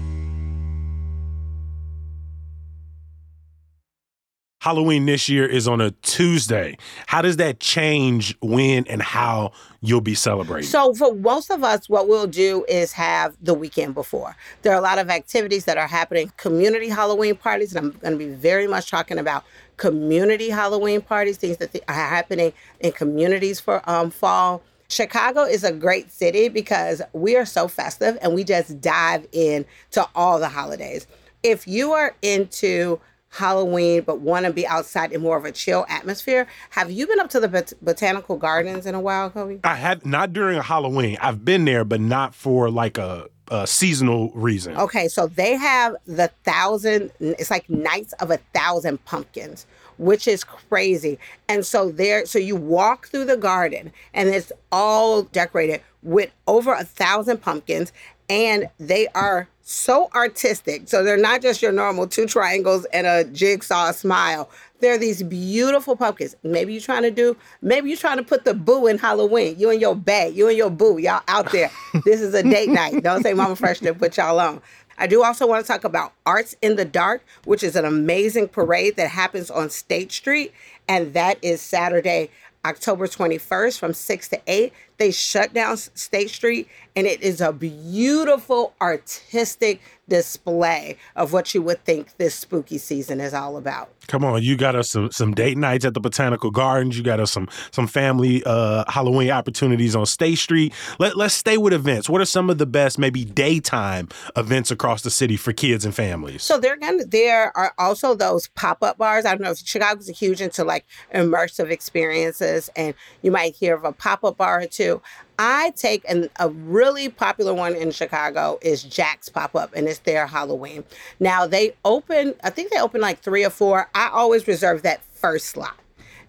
Halloween 4.70 5.04
this 5.04 5.28
year 5.28 5.46
is 5.46 5.66
on 5.66 5.80
a 5.80 5.90
Tuesday. 5.90 6.78
How 7.08 7.22
does 7.22 7.38
that 7.38 7.58
change 7.58 8.36
when 8.40 8.86
and 8.86 9.02
how 9.02 9.50
you'll 9.80 10.00
be 10.00 10.14
celebrating? 10.14 10.70
So, 10.70 10.94
for 10.94 11.12
most 11.12 11.50
of 11.50 11.64
us, 11.64 11.88
what 11.88 12.06
we'll 12.06 12.28
do 12.28 12.64
is 12.68 12.92
have 12.92 13.36
the 13.42 13.52
weekend 13.52 13.94
before. 13.94 14.36
There 14.62 14.72
are 14.72 14.78
a 14.78 14.80
lot 14.80 15.00
of 15.00 15.10
activities 15.10 15.64
that 15.64 15.76
are 15.76 15.88
happening, 15.88 16.30
community 16.36 16.88
Halloween 16.88 17.34
parties, 17.34 17.74
and 17.74 17.84
I'm 17.84 17.98
going 17.98 18.12
to 18.12 18.16
be 18.16 18.32
very 18.32 18.68
much 18.68 18.88
talking 18.88 19.18
about 19.18 19.42
community 19.76 20.50
Halloween 20.50 21.00
parties, 21.00 21.36
things 21.36 21.56
that 21.56 21.74
are 21.88 21.92
happening 21.92 22.52
in 22.78 22.92
communities 22.92 23.58
for 23.58 23.82
um, 23.90 24.12
fall. 24.12 24.62
Chicago 24.88 25.42
is 25.42 25.64
a 25.64 25.72
great 25.72 26.12
city 26.12 26.48
because 26.48 27.02
we 27.12 27.34
are 27.34 27.44
so 27.44 27.66
festive 27.66 28.16
and 28.22 28.36
we 28.36 28.44
just 28.44 28.80
dive 28.80 29.26
in 29.32 29.64
to 29.90 30.06
all 30.14 30.38
the 30.38 30.48
holidays. 30.48 31.08
If 31.42 31.66
you 31.66 31.90
are 31.90 32.14
into 32.22 33.00
Halloween, 33.30 34.02
but 34.02 34.20
want 34.20 34.44
to 34.44 34.52
be 34.52 34.66
outside 34.66 35.12
in 35.12 35.20
more 35.20 35.36
of 35.36 35.44
a 35.44 35.52
chill 35.52 35.86
atmosphere. 35.88 36.48
Have 36.70 36.90
you 36.90 37.06
been 37.06 37.20
up 37.20 37.30
to 37.30 37.40
the 37.40 37.48
bot- 37.48 37.72
botanical 37.80 38.36
gardens 38.36 38.86
in 38.86 38.94
a 38.94 39.00
while, 39.00 39.30
Kobe? 39.30 39.60
I 39.62 39.76
have 39.76 40.04
not 40.04 40.32
during 40.32 40.58
a 40.58 40.62
Halloween. 40.62 41.16
I've 41.20 41.44
been 41.44 41.64
there, 41.64 41.84
but 41.84 42.00
not 42.00 42.34
for 42.34 42.70
like 42.70 42.98
a, 42.98 43.28
a 43.48 43.68
seasonal 43.68 44.30
reason. 44.34 44.76
Okay, 44.76 45.06
so 45.06 45.28
they 45.28 45.54
have 45.54 45.94
the 46.06 46.28
thousand. 46.42 47.12
It's 47.20 47.52
like 47.52 47.70
nights 47.70 48.12
of 48.14 48.32
a 48.32 48.38
thousand 48.52 49.04
pumpkins, 49.04 49.64
which 49.98 50.26
is 50.26 50.42
crazy. 50.42 51.16
And 51.48 51.64
so 51.64 51.90
there, 51.90 52.26
so 52.26 52.40
you 52.40 52.56
walk 52.56 53.06
through 53.08 53.26
the 53.26 53.36
garden, 53.36 53.92
and 54.12 54.28
it's 54.28 54.50
all 54.72 55.22
decorated 55.22 55.82
with 56.02 56.32
over 56.48 56.72
a 56.72 56.84
thousand 56.84 57.42
pumpkins, 57.42 57.92
and 58.28 58.68
they 58.78 59.06
are 59.14 59.48
so 59.70 60.10
artistic. 60.14 60.88
So 60.88 61.04
they're 61.04 61.16
not 61.16 61.42
just 61.42 61.62
your 61.62 61.72
normal 61.72 62.06
two 62.06 62.26
triangles 62.26 62.84
and 62.86 63.06
a 63.06 63.24
jigsaw 63.24 63.92
smile. 63.92 64.50
They're 64.80 64.98
these 64.98 65.22
beautiful 65.22 65.94
pumpkins. 65.94 66.34
Maybe 66.42 66.72
you're 66.72 66.82
trying 66.82 67.02
to 67.02 67.10
do, 67.10 67.36
maybe 67.62 67.88
you're 67.88 67.98
trying 67.98 68.16
to 68.16 68.22
put 68.24 68.44
the 68.44 68.54
boo 68.54 68.86
in 68.86 68.98
Halloween. 68.98 69.54
You 69.58 69.70
and 69.70 69.80
your 69.80 69.94
bag, 69.94 70.34
you 70.34 70.48
and 70.48 70.56
your 70.56 70.70
boo, 70.70 70.98
y'all 70.98 71.22
out 71.28 71.52
there. 71.52 71.70
This 72.04 72.20
is 72.20 72.34
a 72.34 72.42
date 72.42 72.70
night. 72.70 73.02
Don't 73.02 73.22
say 73.22 73.34
Mama 73.34 73.54
Fresh 73.56 73.80
to 73.80 73.94
put 73.94 74.16
y'all 74.16 74.40
on. 74.40 74.60
I 74.98 75.06
do 75.06 75.22
also 75.22 75.46
want 75.46 75.64
to 75.64 75.70
talk 75.70 75.84
about 75.84 76.12
Arts 76.26 76.56
in 76.60 76.76
the 76.76 76.84
Dark, 76.84 77.22
which 77.44 77.62
is 77.62 77.76
an 77.76 77.84
amazing 77.84 78.48
parade 78.48 78.96
that 78.96 79.10
happens 79.10 79.50
on 79.50 79.70
State 79.70 80.12
Street. 80.12 80.52
And 80.88 81.14
that 81.14 81.38
is 81.42 81.60
Saturday, 81.60 82.30
October 82.64 83.06
21st 83.06 83.78
from 83.78 83.92
6 83.92 84.28
to 84.28 84.40
8. 84.46 84.72
They 85.00 85.12
shut 85.12 85.54
down 85.54 85.78
State 85.78 86.28
Street, 86.28 86.68
and 86.94 87.06
it 87.06 87.22
is 87.22 87.40
a 87.40 87.54
beautiful 87.54 88.74
artistic 88.82 89.80
display 90.10 90.98
of 91.16 91.32
what 91.32 91.54
you 91.54 91.62
would 91.62 91.82
think 91.86 92.14
this 92.18 92.34
spooky 92.34 92.76
season 92.76 93.18
is 93.20 93.32
all 93.32 93.56
about. 93.56 93.88
Come 94.08 94.24
on, 94.24 94.42
you 94.42 94.56
got 94.56 94.74
us 94.74 94.90
some, 94.90 95.10
some 95.12 95.32
date 95.32 95.56
nights 95.56 95.84
at 95.84 95.94
the 95.94 96.00
Botanical 96.00 96.50
Gardens. 96.50 96.98
You 96.98 97.04
got 97.04 97.20
us 97.20 97.30
some 97.30 97.48
some 97.70 97.86
family 97.86 98.42
uh, 98.44 98.84
Halloween 98.88 99.30
opportunities 99.30 99.94
on 99.94 100.04
State 100.04 100.38
Street. 100.38 100.74
Let, 100.98 101.16
let's 101.16 101.32
stay 101.32 101.56
with 101.56 101.72
events. 101.72 102.10
What 102.10 102.20
are 102.20 102.26
some 102.26 102.50
of 102.50 102.58
the 102.58 102.66
best, 102.66 102.98
maybe 102.98 103.24
daytime 103.24 104.08
events 104.36 104.72
across 104.72 105.02
the 105.02 105.10
city 105.10 105.36
for 105.36 105.52
kids 105.52 105.84
and 105.84 105.94
families? 105.94 106.42
So 106.42 106.58
they're 106.58 106.76
gonna 106.76 107.04
there 107.04 107.56
are 107.56 107.72
also 107.78 108.14
those 108.14 108.48
pop 108.48 108.82
up 108.82 108.98
bars. 108.98 109.24
I 109.24 109.30
don't 109.30 109.42
know 109.42 109.52
if 109.52 109.58
Chicago's 109.58 110.08
a 110.08 110.12
huge 110.12 110.40
into 110.40 110.64
like 110.64 110.86
immersive 111.14 111.70
experiences, 111.70 112.68
and 112.74 112.94
you 113.22 113.30
might 113.30 113.54
hear 113.54 113.76
of 113.76 113.84
a 113.84 113.92
pop 113.92 114.24
up 114.24 114.38
bar 114.38 114.62
or 114.62 114.66
two. 114.66 114.89
I 115.38 115.72
take 115.76 116.04
an, 116.08 116.28
a 116.38 116.48
really 116.50 117.08
popular 117.08 117.54
one 117.54 117.74
in 117.74 117.90
Chicago 117.90 118.58
is 118.60 118.82
Jack's 118.82 119.28
Pop 119.28 119.54
Up, 119.54 119.72
and 119.74 119.88
it's 119.88 120.00
their 120.00 120.26
Halloween. 120.26 120.84
Now 121.18 121.46
they 121.46 121.74
open, 121.84 122.34
I 122.44 122.50
think 122.50 122.70
they 122.70 122.80
open 122.80 123.00
like 123.00 123.20
three 123.20 123.44
or 123.44 123.50
four. 123.50 123.88
I 123.94 124.10
always 124.12 124.46
reserve 124.46 124.82
that 124.82 125.02
first 125.12 125.46
slot. 125.46 125.76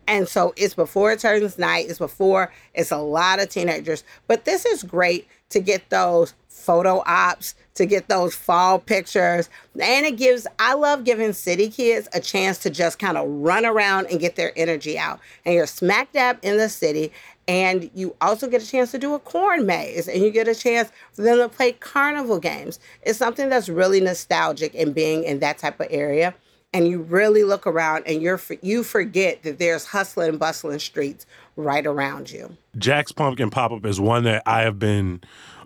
And 0.07 0.27
so 0.27 0.53
it's 0.57 0.73
before 0.73 1.11
it 1.11 1.19
turns 1.19 1.57
night, 1.57 1.89
it's 1.89 1.99
before 1.99 2.51
it's 2.73 2.91
a 2.91 2.97
lot 2.97 3.41
of 3.41 3.49
teenagers. 3.49 4.03
But 4.27 4.45
this 4.45 4.65
is 4.65 4.83
great 4.83 5.27
to 5.49 5.59
get 5.59 5.89
those 5.89 6.33
photo 6.47 7.03
ops, 7.05 7.55
to 7.75 7.85
get 7.85 8.07
those 8.07 8.35
fall 8.35 8.79
pictures. 8.79 9.49
And 9.79 10.05
it 10.05 10.17
gives, 10.17 10.47
I 10.59 10.73
love 10.73 11.03
giving 11.03 11.33
city 11.33 11.69
kids 11.69 12.07
a 12.13 12.19
chance 12.19 12.57
to 12.59 12.69
just 12.69 12.99
kind 12.99 13.17
of 13.17 13.27
run 13.27 13.65
around 13.65 14.07
and 14.07 14.19
get 14.19 14.35
their 14.35 14.51
energy 14.55 14.97
out. 14.97 15.19
And 15.45 15.55
you're 15.55 15.67
smack 15.67 16.11
dab 16.13 16.39
in 16.41 16.57
the 16.57 16.69
city. 16.69 17.11
And 17.51 17.91
you 17.93 18.15
also 18.21 18.47
get 18.47 18.63
a 18.63 18.65
chance 18.65 18.91
to 18.91 18.97
do 18.97 19.13
a 19.13 19.19
corn 19.19 19.65
maze 19.65 20.07
and 20.07 20.23
you 20.23 20.31
get 20.31 20.47
a 20.47 20.55
chance 20.55 20.89
for 21.11 21.21
them 21.21 21.37
to 21.37 21.49
play 21.49 21.73
carnival 21.73 22.39
games. 22.39 22.79
It's 23.01 23.19
something 23.19 23.49
that's 23.49 23.67
really 23.67 23.99
nostalgic 23.99 24.73
in 24.73 24.93
being 24.93 25.25
in 25.25 25.39
that 25.39 25.57
type 25.57 25.77
of 25.81 25.87
area. 25.89 26.33
And 26.73 26.87
you 26.87 27.01
really 27.01 27.43
look 27.43 27.67
around 27.67 28.03
and 28.07 28.21
you're 28.21 28.39
you 28.61 28.83
forget 28.83 29.43
that 29.43 29.59
there's 29.59 29.85
hustling 29.85 30.29
and 30.29 30.39
bustling 30.39 30.79
streets 30.79 31.25
right 31.57 31.85
around 31.85 32.31
you. 32.31 32.55
Jack's 32.77 33.11
Pumpkin 33.11 33.49
Pop 33.49 33.71
Up 33.71 33.85
is 33.85 33.99
one 33.99 34.23
that 34.23 34.43
I 34.45 34.61
have 34.61 34.79
been 34.79 35.21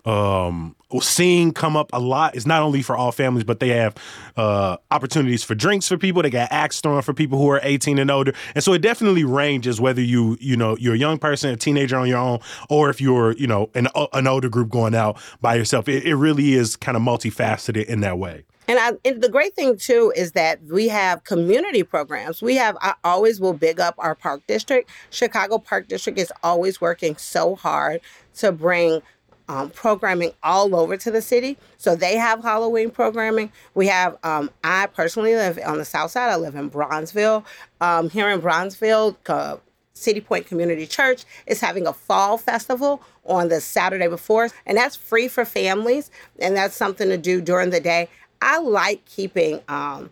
um, 0.06 0.76
seeing 1.00 1.52
come 1.52 1.76
up 1.76 1.90
a 1.92 1.98
lot. 1.98 2.36
It's 2.36 2.46
not 2.46 2.62
only 2.62 2.80
for 2.80 2.96
all 2.96 3.10
families, 3.10 3.44
but 3.44 3.58
they 3.58 3.70
have 3.70 3.94
uh, 4.36 4.76
opportunities 4.90 5.42
for 5.42 5.54
drinks 5.54 5.88
for 5.88 5.98
people. 5.98 6.22
They 6.22 6.30
got 6.30 6.50
acts 6.52 6.80
thrown 6.80 7.02
for 7.02 7.12
people 7.12 7.38
who 7.38 7.50
are 7.50 7.60
18 7.62 7.98
and 7.98 8.10
older, 8.10 8.32
and 8.54 8.62
so 8.62 8.72
it 8.72 8.82
definitely 8.82 9.24
ranges 9.24 9.80
whether 9.80 10.00
you 10.00 10.38
you 10.40 10.56
know 10.56 10.76
you're 10.76 10.94
a 10.94 10.98
young 10.98 11.18
person, 11.18 11.50
a 11.50 11.56
teenager 11.56 11.96
on 11.96 12.08
your 12.08 12.18
own, 12.18 12.38
or 12.70 12.88
if 12.88 13.00
you're 13.00 13.32
you 13.32 13.48
know 13.48 13.68
an 13.74 13.88
an 14.12 14.26
older 14.26 14.48
group 14.48 14.70
going 14.70 14.94
out 14.94 15.18
by 15.40 15.56
yourself. 15.56 15.88
It, 15.88 16.04
it 16.04 16.14
really 16.14 16.54
is 16.54 16.76
kind 16.76 16.96
of 16.96 17.02
multifaceted 17.02 17.86
in 17.86 18.00
that 18.00 18.18
way. 18.18 18.44
And, 18.68 18.78
I, 18.78 18.92
and 19.04 19.22
the 19.22 19.28
great 19.28 19.54
thing 19.54 19.76
too 19.76 20.12
is 20.16 20.32
that 20.32 20.62
we 20.64 20.88
have 20.88 21.24
community 21.24 21.82
programs. 21.82 22.42
We 22.42 22.56
have 22.56 22.76
I 22.80 22.94
always 23.04 23.40
will 23.40 23.52
big 23.52 23.80
up 23.80 23.94
our 23.98 24.14
park 24.14 24.42
district. 24.46 24.90
Chicago 25.10 25.58
Park 25.58 25.88
District 25.88 26.18
is 26.18 26.32
always 26.42 26.80
working 26.80 27.16
so 27.16 27.54
hard 27.54 28.00
to 28.36 28.52
bring 28.52 29.02
um, 29.48 29.70
programming 29.70 30.32
all 30.42 30.74
over 30.74 30.96
to 30.96 31.10
the 31.10 31.22
city. 31.22 31.56
So 31.76 31.94
they 31.94 32.16
have 32.16 32.42
Halloween 32.42 32.90
programming. 32.90 33.52
We 33.74 33.86
have, 33.86 34.18
um, 34.24 34.50
I 34.64 34.86
personally 34.86 35.34
live 35.34 35.58
on 35.64 35.78
the 35.78 35.84
south 35.84 36.10
side. 36.10 36.30
I 36.30 36.36
live 36.36 36.56
in 36.56 36.70
Bronzeville. 36.70 37.44
Um, 37.80 38.10
here 38.10 38.28
in 38.28 38.40
Bronzeville, 38.40 39.16
uh, 39.28 39.58
City 39.94 40.20
Point 40.20 40.46
Community 40.46 40.86
Church 40.86 41.24
is 41.46 41.60
having 41.60 41.86
a 41.86 41.92
fall 41.92 42.36
festival 42.36 43.02
on 43.24 43.48
the 43.48 43.60
Saturday 43.60 44.08
before, 44.08 44.50
and 44.66 44.76
that's 44.76 44.94
free 44.94 45.26
for 45.26 45.44
families, 45.44 46.10
and 46.38 46.54
that's 46.54 46.76
something 46.76 47.08
to 47.08 47.16
do 47.16 47.40
during 47.40 47.70
the 47.70 47.80
day. 47.80 48.08
I 48.42 48.58
like 48.58 49.04
keeping 49.06 49.60
um, 49.68 50.10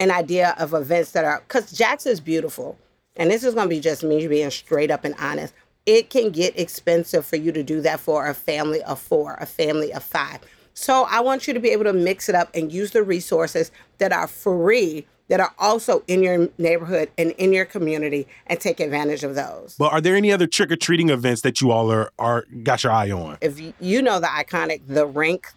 an 0.00 0.10
idea 0.10 0.54
of 0.58 0.74
events 0.74 1.12
that 1.12 1.24
are, 1.24 1.42
because 1.46 1.72
Jackson 1.72 2.12
is 2.12 2.20
beautiful, 2.20 2.78
and 3.16 3.30
this 3.30 3.44
is 3.44 3.54
going 3.54 3.66
to 3.66 3.74
be 3.74 3.80
just 3.80 4.04
me 4.04 4.26
being 4.26 4.50
straight 4.50 4.90
up 4.90 5.04
and 5.04 5.14
honest 5.18 5.54
it 5.88 6.10
can 6.10 6.30
get 6.30 6.58
expensive 6.58 7.24
for 7.24 7.36
you 7.36 7.50
to 7.50 7.62
do 7.62 7.80
that 7.80 7.98
for 7.98 8.26
a 8.26 8.34
family 8.34 8.82
of 8.82 9.00
four, 9.00 9.38
a 9.40 9.46
family 9.46 9.90
of 9.90 10.04
five. 10.04 10.38
So 10.74 11.06
I 11.10 11.20
want 11.20 11.48
you 11.48 11.54
to 11.54 11.60
be 11.60 11.70
able 11.70 11.84
to 11.84 11.94
mix 11.94 12.28
it 12.28 12.34
up 12.34 12.50
and 12.54 12.70
use 12.70 12.90
the 12.90 13.02
resources 13.02 13.72
that 13.96 14.12
are 14.12 14.26
free 14.26 15.06
that 15.28 15.40
are 15.40 15.54
also 15.58 16.02
in 16.06 16.22
your 16.22 16.50
neighborhood 16.58 17.10
and 17.16 17.30
in 17.32 17.54
your 17.54 17.64
community 17.64 18.28
and 18.48 18.60
take 18.60 18.80
advantage 18.80 19.24
of 19.24 19.34
those. 19.34 19.76
But 19.78 19.92
are 19.92 20.02
there 20.02 20.14
any 20.14 20.30
other 20.30 20.46
trick 20.46 20.70
or 20.70 20.76
treating 20.76 21.08
events 21.08 21.40
that 21.40 21.62
you 21.62 21.70
all 21.70 21.90
are, 21.90 22.12
are 22.18 22.44
got 22.62 22.84
your 22.84 22.92
eye 22.92 23.10
on? 23.10 23.38
If 23.40 23.58
you 23.80 24.02
know 24.02 24.20
the 24.20 24.26
iconic 24.26 24.82
the 24.86 25.06
rink 25.06 25.50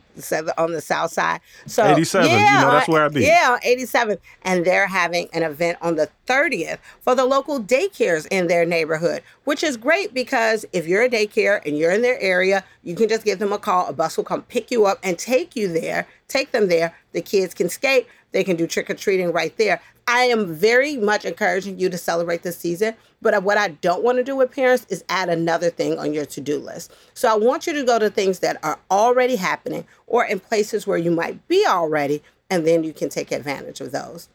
on 0.58 0.72
the 0.72 0.82
south 0.82 1.12
side. 1.12 1.41
So 1.65 1.86
87, 1.86 2.30
yeah, 2.30 2.38
you 2.38 2.65
know, 2.65 2.72
that's 2.72 2.88
where 2.88 3.06
I 3.06 3.10
be. 3.10 3.22
Yeah, 3.22 3.58
87. 3.63 4.18
And 4.44 4.65
they're 4.65 4.88
having 4.88 5.30
an 5.34 5.44
event 5.44 5.77
on 5.82 5.96
the 5.96 6.10
30th 6.27 6.80
for 7.01 7.15
the 7.15 7.25
local 7.25 7.62
daycares 7.62 8.27
in 8.32 8.48
their 8.48 8.65
neighborhood, 8.65 9.24
which 9.44 9.63
is 9.63 9.77
great 9.77 10.13
because 10.13 10.65
if 10.74 10.88
you're 10.88 11.03
a 11.03 11.10
daycare 11.10 11.65
and 11.65 11.77
you're 11.77 11.91
in 11.91 12.01
their 12.01 12.20
area, 12.20 12.63
you 12.84 12.96
can 12.96 13.10
just 13.10 13.24
give 13.24 13.39
them 13.39 13.53
a 13.53 13.58
call. 13.58 13.88
A 13.88 13.94
bus 13.94 14.18
will 14.18 14.24
come 14.24 14.44
pick 14.44 14.72
you 14.72 14.86
up 14.86 15.00
and 15.03 15.18
take 15.18 15.56
you 15.56 15.68
there, 15.68 16.08
take 16.27 16.51
them 16.51 16.68
there. 16.68 16.96
The 17.13 17.22
kids 17.22 17.53
can 17.53 17.70
skate 17.70 18.08
they 18.31 18.43
can 18.43 18.55
do 18.55 18.67
trick 18.67 18.89
or 18.89 18.93
treating 18.93 19.31
right 19.31 19.55
there. 19.57 19.81
I 20.07 20.23
am 20.23 20.53
very 20.53 20.97
much 20.97 21.25
encouraging 21.25 21.79
you 21.79 21.89
to 21.89 21.97
celebrate 21.97 22.43
this 22.43 22.57
season, 22.57 22.95
but 23.21 23.43
what 23.43 23.57
I 23.57 23.69
don't 23.69 24.03
want 24.03 24.17
to 24.17 24.23
do 24.23 24.35
with 24.35 24.51
parents 24.51 24.85
is 24.89 25.03
add 25.09 25.29
another 25.29 25.69
thing 25.69 26.00
on 26.00 26.13
your 26.13 26.25
to 26.25 26.41
do 26.41 26.57
list. 26.57 26.93
So 27.13 27.29
I 27.29 27.35
want 27.35 27.67
you 27.67 27.73
to 27.73 27.83
go 27.83 28.00
to 28.00 28.09
things 28.09 28.39
that 28.39 28.57
are 28.63 28.79
already 28.89 29.35
happening 29.35 29.85
or 30.07 30.25
in 30.25 30.39
places 30.39 30.88
where 30.88 30.97
you 30.97 31.11
might 31.11 31.47
be 31.47 31.65
already, 31.65 32.23
and 32.50 32.67
then 32.67 32.83
you 32.83 32.93
can 32.93 33.09
take 33.09 33.31
advantage 33.31 33.79
of 33.79 33.91
those 33.91 34.27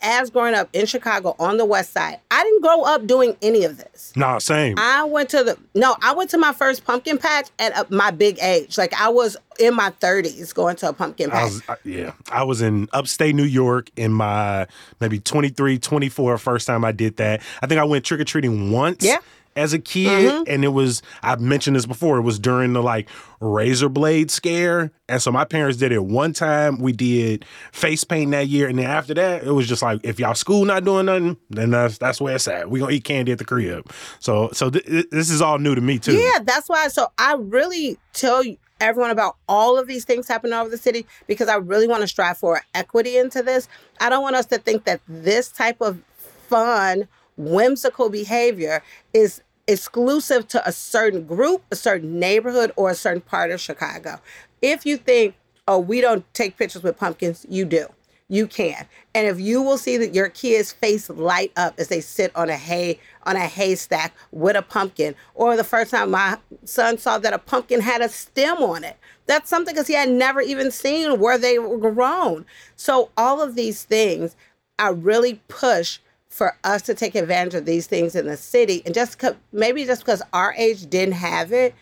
as 0.00 0.30
growing 0.30 0.54
up 0.54 0.68
in 0.72 0.86
Chicago 0.86 1.34
on 1.38 1.56
the 1.56 1.64
west 1.64 1.92
side, 1.92 2.20
I 2.30 2.42
didn't 2.42 2.62
grow 2.62 2.82
up 2.82 3.06
doing 3.06 3.36
any 3.42 3.64
of 3.64 3.78
this. 3.78 4.12
Nah, 4.16 4.38
same. 4.38 4.78
I 4.78 5.04
went 5.04 5.30
to 5.30 5.42
the 5.42 5.58
no, 5.74 5.96
I 6.02 6.12
went 6.14 6.30
to 6.30 6.38
my 6.38 6.52
first 6.52 6.84
pumpkin 6.84 7.18
patch 7.18 7.48
at 7.58 7.76
uh, 7.76 7.84
my 7.88 8.10
big 8.10 8.38
age. 8.40 8.76
Like 8.76 8.92
I 9.00 9.08
was 9.08 9.36
in 9.58 9.74
my 9.74 9.90
30s 9.90 10.54
going 10.54 10.76
to 10.76 10.88
a 10.88 10.92
pumpkin 10.92 11.30
patch. 11.30 11.40
I 11.40 11.44
was, 11.44 11.62
I, 11.68 11.76
yeah. 11.84 12.12
I 12.30 12.44
was 12.44 12.60
in 12.60 12.88
upstate 12.92 13.34
New 13.34 13.44
York 13.44 13.90
in 13.96 14.12
my 14.12 14.66
maybe 15.00 15.20
23, 15.20 15.78
24 15.78 16.38
first 16.38 16.66
time 16.66 16.84
I 16.84 16.92
did 16.92 17.16
that. 17.16 17.40
I 17.62 17.66
think 17.66 17.80
I 17.80 17.84
went 17.84 18.04
trick 18.04 18.20
or 18.20 18.24
treating 18.24 18.70
once. 18.70 19.04
Yeah 19.04 19.18
as 19.56 19.72
a 19.72 19.78
kid, 19.78 20.30
mm-hmm. 20.30 20.42
and 20.46 20.64
it 20.64 20.68
was 20.68 21.02
I've 21.22 21.40
mentioned 21.40 21.76
this 21.76 21.86
before. 21.86 22.18
It 22.18 22.22
was 22.22 22.38
during 22.38 22.72
the 22.72 22.82
like 22.82 23.08
razor 23.40 23.88
blade 23.88 24.30
scare, 24.30 24.90
and 25.08 25.22
so 25.22 25.30
my 25.30 25.44
parents 25.44 25.78
did 25.78 25.92
it 25.92 26.04
one 26.04 26.32
time. 26.32 26.78
We 26.78 26.92
did 26.92 27.44
face 27.72 28.04
paint 28.04 28.32
that 28.32 28.48
year, 28.48 28.68
and 28.68 28.78
then 28.78 28.86
after 28.86 29.14
that, 29.14 29.44
it 29.44 29.52
was 29.52 29.68
just 29.68 29.82
like 29.82 30.00
if 30.02 30.18
y'all 30.18 30.34
school 30.34 30.64
not 30.64 30.84
doing 30.84 31.06
nothing, 31.06 31.36
then 31.50 31.70
that's 31.70 31.98
that's 31.98 32.20
where 32.20 32.34
it's 32.34 32.48
at. 32.48 32.70
We 32.70 32.80
gonna 32.80 32.92
eat 32.92 33.04
candy 33.04 33.32
at 33.32 33.38
the 33.38 33.44
crib. 33.44 33.90
So 34.18 34.50
so 34.52 34.70
th- 34.70 35.06
this 35.10 35.30
is 35.30 35.40
all 35.40 35.58
new 35.58 35.74
to 35.74 35.80
me 35.80 35.98
too. 35.98 36.14
Yeah, 36.14 36.38
that's 36.42 36.68
why. 36.68 36.88
So 36.88 37.08
I 37.18 37.34
really 37.34 37.98
tell 38.12 38.42
everyone 38.80 39.10
about 39.10 39.36
all 39.48 39.78
of 39.78 39.86
these 39.86 40.04
things 40.04 40.28
happening 40.28 40.52
over 40.52 40.68
the 40.68 40.78
city 40.78 41.06
because 41.26 41.48
I 41.48 41.56
really 41.56 41.88
want 41.88 42.02
to 42.02 42.08
strive 42.08 42.38
for 42.38 42.60
equity 42.74 43.16
into 43.16 43.42
this. 43.42 43.68
I 44.00 44.10
don't 44.10 44.22
want 44.22 44.36
us 44.36 44.46
to 44.46 44.58
think 44.58 44.84
that 44.84 45.00
this 45.08 45.50
type 45.50 45.80
of 45.80 46.02
fun 46.48 47.08
whimsical 47.36 48.10
behavior 48.10 48.82
is 49.12 49.42
exclusive 49.66 50.48
to 50.48 50.66
a 50.68 50.72
certain 50.72 51.26
group, 51.26 51.62
a 51.70 51.76
certain 51.76 52.18
neighborhood, 52.18 52.72
or 52.76 52.90
a 52.90 52.94
certain 52.94 53.22
part 53.22 53.50
of 53.50 53.60
Chicago. 53.60 54.20
If 54.62 54.84
you 54.86 54.96
think, 54.96 55.34
oh, 55.66 55.78
we 55.78 56.00
don't 56.00 56.24
take 56.34 56.56
pictures 56.56 56.82
with 56.82 56.98
pumpkins, 56.98 57.46
you 57.48 57.64
do. 57.64 57.86
You 58.28 58.46
can. 58.46 58.86
And 59.14 59.26
if 59.26 59.38
you 59.38 59.60
will 59.60 59.76
see 59.76 59.98
that 59.98 60.14
your 60.14 60.30
kids' 60.30 60.72
face 60.72 61.10
light 61.10 61.52
up 61.56 61.74
as 61.78 61.88
they 61.88 62.00
sit 62.00 62.34
on 62.34 62.48
a 62.48 62.56
hay 62.56 62.98
on 63.24 63.36
a 63.36 63.46
haystack 63.46 64.14
with 64.32 64.56
a 64.56 64.62
pumpkin, 64.62 65.14
or 65.34 65.56
the 65.56 65.64
first 65.64 65.90
time 65.90 66.10
my 66.10 66.38
son 66.64 66.96
saw 66.96 67.18
that 67.18 67.34
a 67.34 67.38
pumpkin 67.38 67.80
had 67.80 68.00
a 68.00 68.08
stem 68.08 68.62
on 68.62 68.82
it. 68.82 68.96
That's 69.26 69.48
something 69.48 69.74
because 69.74 69.86
he 69.86 69.94
had 69.94 70.10
never 70.10 70.40
even 70.40 70.70
seen 70.70 71.18
where 71.18 71.38
they 71.38 71.58
were 71.58 71.90
grown. 71.90 72.46
So 72.76 73.10
all 73.16 73.42
of 73.42 73.54
these 73.54 73.84
things 73.84 74.36
I 74.78 74.88
really 74.88 75.40
push 75.48 75.98
for 76.34 76.56
us 76.64 76.82
to 76.82 76.94
take 76.94 77.14
advantage 77.14 77.54
of 77.54 77.64
these 77.64 77.86
things 77.86 78.16
in 78.16 78.26
the 78.26 78.36
city. 78.36 78.82
And 78.84 78.92
just 78.92 79.22
maybe 79.52 79.84
just 79.84 80.00
because 80.00 80.20
our 80.32 80.52
age 80.58 80.90
didn't 80.90 81.14
have 81.14 81.52
it 81.52 81.76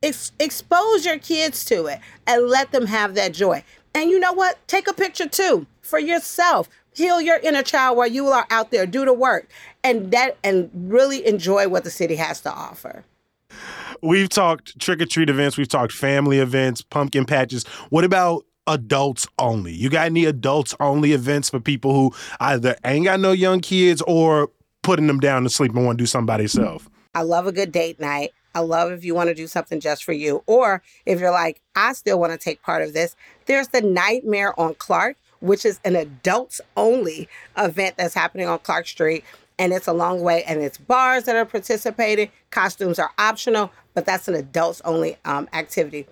ex- 0.00 0.30
expose 0.38 1.04
your 1.04 1.18
kids 1.18 1.64
to 1.64 1.86
it 1.86 1.98
and 2.24 2.46
let 2.46 2.70
them 2.70 2.86
have 2.86 3.16
that 3.16 3.34
joy. 3.34 3.64
And 3.96 4.08
you 4.08 4.20
know 4.20 4.32
what? 4.32 4.58
Take 4.68 4.86
a 4.86 4.92
picture 4.92 5.28
too 5.28 5.66
for 5.80 5.98
yourself. 5.98 6.68
Heal 6.94 7.20
your 7.20 7.38
inner 7.38 7.64
child 7.64 7.96
while 7.96 8.06
you 8.06 8.28
are 8.28 8.46
out 8.48 8.70
there. 8.70 8.86
Do 8.86 9.04
the 9.04 9.12
work. 9.12 9.48
And 9.82 10.12
that 10.12 10.38
and 10.44 10.70
really 10.72 11.26
enjoy 11.26 11.66
what 11.66 11.82
the 11.82 11.90
city 11.90 12.14
has 12.14 12.40
to 12.42 12.52
offer. 12.52 13.02
We've 14.02 14.28
talked 14.28 14.78
trick 14.78 15.02
or 15.02 15.06
treat 15.06 15.30
events. 15.30 15.56
We've 15.56 15.66
talked 15.66 15.92
family 15.92 16.38
events 16.38 16.80
pumpkin 16.80 17.24
patches. 17.24 17.64
What 17.90 18.04
about 18.04 18.45
adults 18.66 19.26
only. 19.38 19.72
You 19.72 19.90
got 19.90 20.06
any 20.06 20.24
adults 20.24 20.74
only 20.80 21.12
events 21.12 21.50
for 21.50 21.60
people 21.60 21.92
who 21.92 22.14
either 22.40 22.76
ain't 22.84 23.04
got 23.04 23.20
no 23.20 23.32
young 23.32 23.60
kids 23.60 24.02
or 24.06 24.50
putting 24.82 25.06
them 25.06 25.20
down 25.20 25.42
to 25.42 25.50
sleep 25.50 25.74
and 25.74 25.84
want 25.84 25.98
to 25.98 26.02
do 26.02 26.06
something 26.06 26.26
by 26.26 26.38
themselves? 26.38 26.88
I 27.14 27.22
love 27.22 27.46
a 27.46 27.52
good 27.52 27.72
date 27.72 27.98
night. 27.98 28.32
I 28.54 28.60
love 28.60 28.90
if 28.90 29.04
you 29.04 29.14
want 29.14 29.28
to 29.28 29.34
do 29.34 29.46
something 29.46 29.80
just 29.80 30.04
for 30.04 30.12
you. 30.12 30.42
Or 30.46 30.82
if 31.04 31.20
you're 31.20 31.30
like, 31.30 31.60
I 31.74 31.92
still 31.92 32.18
want 32.18 32.32
to 32.32 32.38
take 32.38 32.62
part 32.62 32.82
of 32.82 32.92
this, 32.92 33.16
there's 33.46 33.68
the 33.68 33.82
Nightmare 33.82 34.58
on 34.58 34.74
Clark, 34.74 35.16
which 35.40 35.66
is 35.66 35.80
an 35.84 35.94
adults 35.94 36.60
only 36.76 37.28
event 37.56 37.96
that's 37.98 38.14
happening 38.14 38.48
on 38.48 38.58
Clark 38.60 38.86
Street. 38.86 39.24
And 39.58 39.72
it's 39.72 39.86
a 39.86 39.92
long 39.92 40.20
way, 40.20 40.44
and 40.44 40.60
it's 40.60 40.76
bars 40.76 41.24
that 41.24 41.36
are 41.36 41.46
participating. 41.46 42.30
Costumes 42.50 42.98
are 42.98 43.10
optional, 43.18 43.72
but 43.94 44.04
that's 44.04 44.28
an 44.28 44.34
adults 44.34 44.82
only 44.84 45.16
um, 45.24 45.48
activity. 45.54 46.06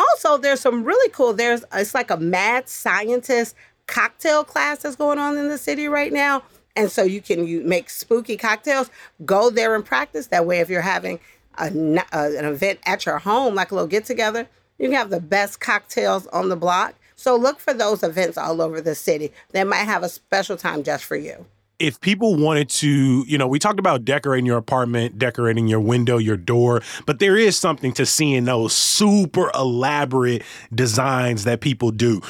Also, 0.00 0.38
there's 0.38 0.60
some 0.60 0.84
really 0.84 1.10
cool. 1.10 1.34
There's 1.34 1.64
it's 1.74 1.94
like 1.94 2.10
a 2.10 2.16
mad 2.16 2.68
scientist 2.68 3.54
cocktail 3.86 4.44
class 4.44 4.82
that's 4.82 4.96
going 4.96 5.18
on 5.18 5.36
in 5.36 5.48
the 5.48 5.58
city 5.58 5.88
right 5.88 6.12
now. 6.12 6.42
And 6.76 6.90
so 6.90 7.02
you 7.02 7.20
can 7.20 7.46
you 7.46 7.62
make 7.62 7.90
spooky 7.90 8.36
cocktails. 8.36 8.90
Go 9.24 9.50
there 9.50 9.74
and 9.74 9.84
practice. 9.84 10.28
That 10.28 10.46
way, 10.46 10.60
if 10.60 10.70
you're 10.70 10.80
having 10.80 11.20
a, 11.58 11.66
a, 12.12 12.38
an 12.38 12.44
event 12.44 12.78
at 12.86 13.04
your 13.04 13.18
home, 13.18 13.54
like 13.54 13.72
a 13.72 13.74
little 13.74 13.88
get 13.88 14.04
together, 14.06 14.48
you 14.78 14.86
can 14.86 14.96
have 14.96 15.10
the 15.10 15.20
best 15.20 15.60
cocktails 15.60 16.26
on 16.28 16.48
the 16.48 16.56
block. 16.56 16.94
So 17.16 17.36
look 17.36 17.60
for 17.60 17.74
those 17.74 18.02
events 18.02 18.38
all 18.38 18.62
over 18.62 18.80
the 18.80 18.94
city. 18.94 19.32
They 19.50 19.64
might 19.64 19.84
have 19.84 20.02
a 20.02 20.08
special 20.08 20.56
time 20.56 20.82
just 20.82 21.04
for 21.04 21.16
you 21.16 21.44
if 21.80 22.00
people 22.00 22.36
wanted 22.36 22.68
to, 22.68 23.24
you 23.26 23.38
know, 23.38 23.48
we 23.48 23.58
talked 23.58 23.80
about 23.80 24.04
decorating 24.04 24.46
your 24.46 24.58
apartment, 24.58 25.18
decorating 25.18 25.66
your 25.66 25.80
window, 25.80 26.18
your 26.18 26.36
door, 26.36 26.82
but 27.06 27.18
there 27.18 27.36
is 27.36 27.56
something 27.56 27.92
to 27.94 28.04
seeing 28.04 28.44
those 28.44 28.72
super 28.72 29.50
elaborate 29.54 30.42
designs 30.74 31.44
that 31.44 31.60
people 31.60 31.90
do. 31.90 32.20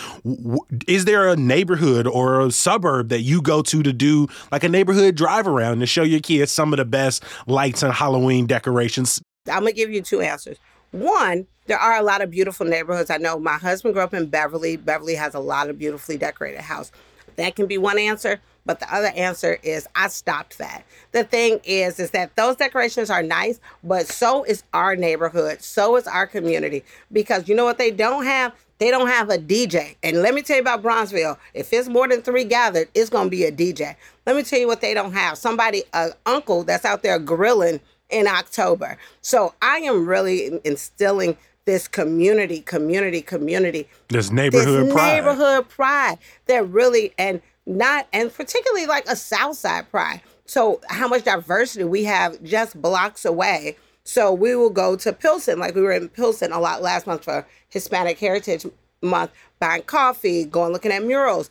Is 0.87 1.05
there 1.05 1.29
a 1.29 1.37
neighborhood 1.37 2.07
or 2.07 2.41
a 2.41 2.53
suburb 2.53 3.09
that 3.09 3.21
you 3.21 3.43
go 3.43 3.61
to 3.63 3.83
to 3.83 3.93
do 3.93 4.29
like 4.53 4.65
a 4.65 4.69
neighborhood 4.69 5.17
drive 5.17 5.47
around 5.47 5.81
to 5.81 5.87
show 5.87 6.03
your 6.03 6.21
kids 6.21 6.53
some 6.53 6.73
of 6.73 6.77
the 6.77 6.85
best 6.85 7.25
lights 7.47 7.83
and 7.83 7.93
Halloween 7.93 8.47
decorations? 8.47 9.21
I'm 9.51 9.63
going 9.63 9.73
to 9.73 9.77
give 9.77 9.91
you 9.91 10.03
two 10.03 10.21
answers. 10.21 10.59
One, 10.93 11.47
there 11.67 11.79
are 11.79 11.97
a 11.97 12.03
lot 12.03 12.21
of 12.23 12.31
beautiful 12.31 12.67
neighborhoods. 12.67 13.11
I 13.11 13.17
know 13.17 13.39
my 13.39 13.59
husband 13.59 13.95
grew 13.95 14.03
up 14.03 14.15
in 14.15 14.27
Beverly. 14.27 14.77
Beverly 14.77 15.15
has 15.15 15.35
a 15.35 15.41
lot 15.41 15.71
of 15.71 15.79
beautifully 15.79 16.17
decorated 16.17 16.61
houses. 16.61 16.93
That 17.37 17.57
can 17.57 17.67
be 17.67 17.79
one 17.79 17.99
answer. 17.99 18.41
But 18.71 18.79
the 18.79 18.95
other 18.95 19.11
answer 19.17 19.59
is 19.65 19.89
I 19.97 20.07
stopped 20.07 20.59
that. 20.59 20.85
The 21.11 21.25
thing 21.25 21.59
is, 21.65 21.99
is 21.99 22.13
that 22.13 22.37
those 22.37 22.55
decorations 22.55 23.11
are 23.11 23.21
nice, 23.21 23.59
but 23.83 24.07
so 24.07 24.45
is 24.45 24.63
our 24.73 24.95
neighborhood, 24.95 25.61
so 25.61 25.97
is 25.97 26.07
our 26.07 26.25
community. 26.25 26.85
Because 27.11 27.49
you 27.49 27.57
know 27.57 27.65
what 27.65 27.79
they 27.79 27.91
don't 27.91 28.25
have? 28.27 28.55
They 28.79 28.93
don't 28.93 29.09
have 29.09 29.29
a 29.29 29.39
DJ. 29.39 29.97
And 30.05 30.23
let 30.23 30.35
me 30.35 30.43
tell 30.43 30.55
you 30.55 30.63
about 30.63 30.85
Bronzeville. 30.85 31.37
If 31.53 31.73
it's 31.73 31.89
more 31.89 32.07
than 32.07 32.23
three 32.23 32.45
gathered, 32.45 32.89
it's 32.95 33.11
gonna 33.11 33.29
be 33.29 33.43
a 33.43 33.51
DJ. 33.51 33.97
Let 34.25 34.37
me 34.37 34.45
tell 34.45 34.61
you 34.61 34.69
what 34.69 34.81
they 34.81 34.95
don't 34.95 35.15
have. 35.15 35.37
Somebody, 35.37 35.83
an 35.93 36.13
uncle 36.25 36.63
that's 36.63 36.85
out 36.85 37.03
there 37.03 37.19
grilling 37.19 37.81
in 38.09 38.29
October. 38.29 38.99
So 39.21 39.53
I 39.61 39.79
am 39.79 40.07
really 40.07 40.61
instilling 40.63 41.37
this 41.65 41.89
community, 41.89 42.61
community, 42.61 43.21
community. 43.21 43.89
This 44.09 44.31
neighborhood 44.31 44.67
pride. 44.67 44.85
this 44.85 44.93
pride. 44.93 45.15
Neighborhood 45.15 45.69
pride. 45.69 46.19
They're 46.47 46.65
really 46.65 47.13
and 47.19 47.43
not 47.67 48.07
and 48.13 48.33
particularly 48.33 48.87
like 48.87 49.07
a 49.07 49.17
South 49.17 49.57
Side 49.57 49.91
pride. 49.91 50.23
So 50.47 50.81
how 50.89 51.07
much 51.07 51.25
diversity 51.25 51.85
we 51.85 52.05
have 52.05 52.43
just 52.43 52.81
blocks 52.81 53.25
away. 53.25 53.77
So 54.05 54.33
we 54.33 54.57
will 54.57 54.71
go 54.71 54.97
to 54.97 55.13
Pilsen, 55.13 55.59
like 55.59 55.75
we 55.75 55.83
were 55.83 55.93
in 55.93 56.09
Pilsen 56.09 56.53
a 56.53 56.59
lot 56.59 56.83
last 56.83 57.07
month 57.07 57.25
for 57.25 57.47
Hispanic 57.69 58.19
Heritage 58.19 58.67
Month, 59.03 59.31
buying 59.61 59.83
coffee, 59.83 60.45
going 60.45 60.73
looking 60.73 60.93
at 60.93 61.05
murals. 61.05 61.51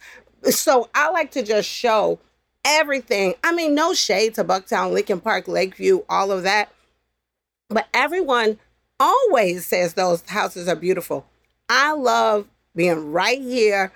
So 0.49 0.89
I 0.93 1.09
like 1.09 1.31
to 1.31 1.43
just 1.43 1.69
show 1.69 2.19
everything. 2.65 3.35
I 3.43 3.53
mean, 3.53 3.75
no 3.75 3.93
shade 3.93 4.35
to 4.35 4.43
Bucktown, 4.43 4.91
Lincoln 4.91 5.21
Park, 5.21 5.47
Lakeview, 5.47 6.03
all 6.09 6.31
of 6.31 6.43
that. 6.43 6.71
But 7.69 7.87
everyone 7.93 8.59
always 8.99 9.65
says 9.65 9.93
those 9.93 10.23
houses 10.27 10.67
are 10.67 10.75
beautiful. 10.75 11.25
I 11.69 11.93
love 11.93 12.47
being 12.75 13.11
right 13.11 13.41
here 13.41 13.91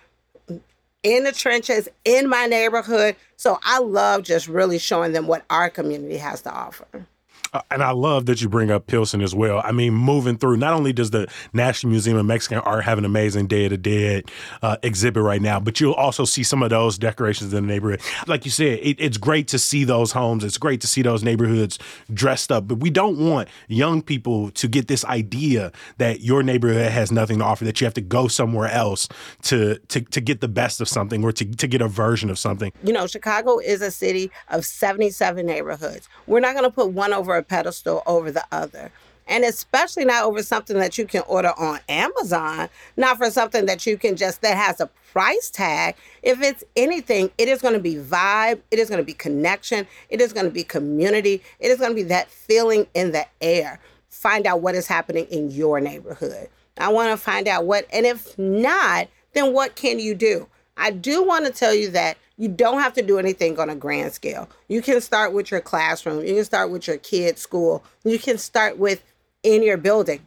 in 1.04 1.24
the 1.26 1.32
trenches 1.32 1.90
in 2.06 2.28
my 2.30 2.46
neighborhood. 2.46 3.16
So 3.36 3.60
I 3.64 3.80
love 3.80 4.24
just 4.24 4.48
really 4.48 4.80
showing 4.80 5.12
them 5.12 5.28
what 5.28 5.46
our 5.50 5.70
community 5.70 6.18
has 6.18 6.42
to 6.44 6.52
offer. 6.52 7.06
Uh, 7.54 7.62
and 7.70 7.84
I 7.84 7.92
love 7.92 8.26
that 8.26 8.42
you 8.42 8.50
bring 8.50 8.72
up 8.72 8.88
Pilsen 8.88 9.22
as 9.22 9.36
well. 9.36 9.62
I 9.64 9.72
mean, 9.72 9.94
moving 9.94 10.38
through, 10.38 10.58
not 10.58 10.74
only 10.74 10.92
does 10.92 11.12
the 11.12 11.28
National 11.54 11.92
Museum 11.92 12.18
of 12.18 12.26
Mexican 12.26 12.60
Art 12.60 12.84
have 12.84 12.98
an 12.98 13.06
amazing 13.06 13.48
Day 13.48 13.66
of 13.66 13.72
the 13.72 13.78
Dead 13.78 14.32
uh, 14.62 14.78
exhibit 14.82 15.22
right 15.22 15.42
now, 15.42 15.60
but 15.60 15.80
you'll 15.80 15.94
also 15.94 16.26
see 16.26 16.44
some 16.44 16.64
of 16.64 16.72
those 16.72 16.98
decorations 16.98 17.54
in 17.54 17.68
the 17.68 17.74
neighborhood. 17.74 18.02
Like 18.28 18.46
you 18.46 18.52
said, 18.52 18.80
it, 18.82 18.98
it's 19.00 19.18
great 19.18 19.48
to 19.50 19.60
see 19.60 19.84
those 19.84 20.12
homes. 20.12 20.44
It's 20.44 20.58
great 20.58 20.82
to 20.82 20.88
see 20.88 21.02
those 21.02 21.24
neighborhoods 21.24 21.78
dressed 22.14 22.52
up. 22.52 22.68
But 22.68 22.80
we 22.80 22.90
don't 22.90 23.18
want 23.18 23.50
young 23.68 24.02
people 24.02 24.50
to 24.52 24.68
get 24.68 24.88
this 24.88 25.06
idea 25.06 25.72
that 25.98 26.22
your 26.22 26.44
neighborhood 26.44 26.92
has 26.92 27.12
nothing 27.12 27.40
to 27.40 27.46
offer, 27.46 27.66
that 27.66 27.80
you 27.80 27.86
have 27.86 27.94
to 27.94 28.02
go 28.02 28.28
somewhere 28.28 28.70
else 28.70 29.08
to 29.44 29.78
to, 29.90 30.02
to 30.02 30.22
get 30.22 30.42
the 30.42 30.48
best 30.48 30.82
of 30.82 30.88
something 30.88 31.24
or 31.24 31.32
to, 31.32 31.46
to 31.46 31.68
get 31.68 31.82
a 31.82 31.88
version 31.88 32.30
of 32.30 32.40
something. 32.40 32.72
You 32.84 32.94
know, 32.94 33.06
Chicago 33.08 33.60
is 33.60 33.82
a 33.82 33.92
city 33.92 34.32
of 34.50 34.66
77 34.66 35.46
neighborhoods. 35.46 36.10
We're 36.26 36.40
not 36.40 36.54
going 36.54 36.64
to 36.64 36.72
put 36.72 36.92
one 36.92 37.14
over 37.14 37.43
pedestal 37.44 38.04
over 38.06 38.32
the 38.32 38.46
other. 38.52 38.92
And 39.28 39.46
especially 39.46 40.04
not 40.04 40.26
over 40.26 40.44
something 40.44 40.78
that 40.78 40.98
you 40.98 41.06
can 41.06 41.22
order 41.28 41.54
on 41.58 41.80
Amazon, 41.88 42.68
not 42.98 43.18
for 43.18 43.32
something 43.32 43.66
that 43.68 43.86
you 43.86 43.98
can 43.98 44.18
just, 44.18 44.42
that 44.42 44.58
has 44.58 44.82
a 44.82 44.90
price 45.14 45.50
tag. 45.50 45.96
If 46.24 46.42
it's 46.42 46.64
anything, 46.76 47.32
it 47.38 47.48
is 47.48 47.62
going 47.62 47.74
to 47.74 47.80
be 47.80 47.96
vibe, 47.96 48.62
it 48.70 48.80
is 48.80 48.90
going 48.90 49.00
to 49.00 49.06
be 49.06 49.14
connection, 49.14 49.88
it 50.10 50.20
is 50.20 50.34
going 50.34 50.46
to 50.46 50.52
be 50.52 50.64
community, 50.64 51.42
it 51.60 51.72
is 51.72 51.78
going 51.78 51.92
to 51.92 51.96
be 51.96 52.04
that 52.04 52.30
feeling 52.30 52.88
in 52.94 53.12
the 53.14 53.26
air. 53.40 53.80
Find 54.10 54.46
out 54.46 54.62
what 54.62 54.76
is 54.76 54.88
happening 54.88 55.26
in 55.26 55.52
your 55.52 55.80
neighborhood. 55.80 56.50
I 56.78 56.90
want 56.90 57.12
to 57.12 57.18
find 57.18 57.48
out 57.48 57.66
what, 57.66 57.86
and 57.94 58.06
if 58.06 58.38
not, 58.38 59.08
then 59.34 59.54
what 59.54 59.76
can 59.76 60.00
you 60.00 60.16
do? 60.16 60.48
I 60.78 60.92
do 60.92 61.24
want 61.24 61.46
to 61.46 61.52
tell 61.52 61.74
you 61.74 61.92
that 61.92 62.18
you 62.38 62.48
don't 62.48 62.80
have 62.80 62.94
to 62.94 63.04
do 63.04 63.20
anything 63.20 63.60
on 63.60 63.70
a 63.70 63.76
grand 63.76 64.14
scale. 64.14 64.50
You 64.68 64.82
can 64.82 65.02
start 65.02 65.32
with 65.32 65.52
your 65.52 65.62
classroom, 65.62 66.26
you 66.26 66.34
can 66.34 66.46
start 66.46 66.72
with 66.72 66.88
your 66.88 66.98
kid's 66.98 67.42
school, 67.42 67.84
you 68.04 68.18
can 68.18 68.38
start 68.38 68.78
with 68.80 69.04
in 69.44 69.62
your 69.62 69.78
building. 69.78 70.22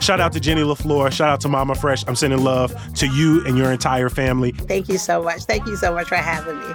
Shout 0.00 0.20
out 0.20 0.32
to 0.32 0.40
Jenny 0.40 0.62
LeFlore. 0.62 1.12
Shout 1.12 1.28
out 1.28 1.40
to 1.42 1.48
Mama 1.48 1.74
Fresh. 1.74 2.04
I'm 2.06 2.16
sending 2.16 2.42
love 2.42 2.74
to 2.94 3.06
you 3.06 3.44
and 3.46 3.58
your 3.58 3.70
entire 3.70 4.08
family. 4.08 4.52
Thank 4.52 4.88
you 4.88 4.96
so 4.96 5.22
much. 5.22 5.44
Thank 5.44 5.66
you 5.66 5.76
so 5.76 5.92
much 5.92 6.08
for 6.08 6.16
having 6.16 6.58
me. 6.58 6.74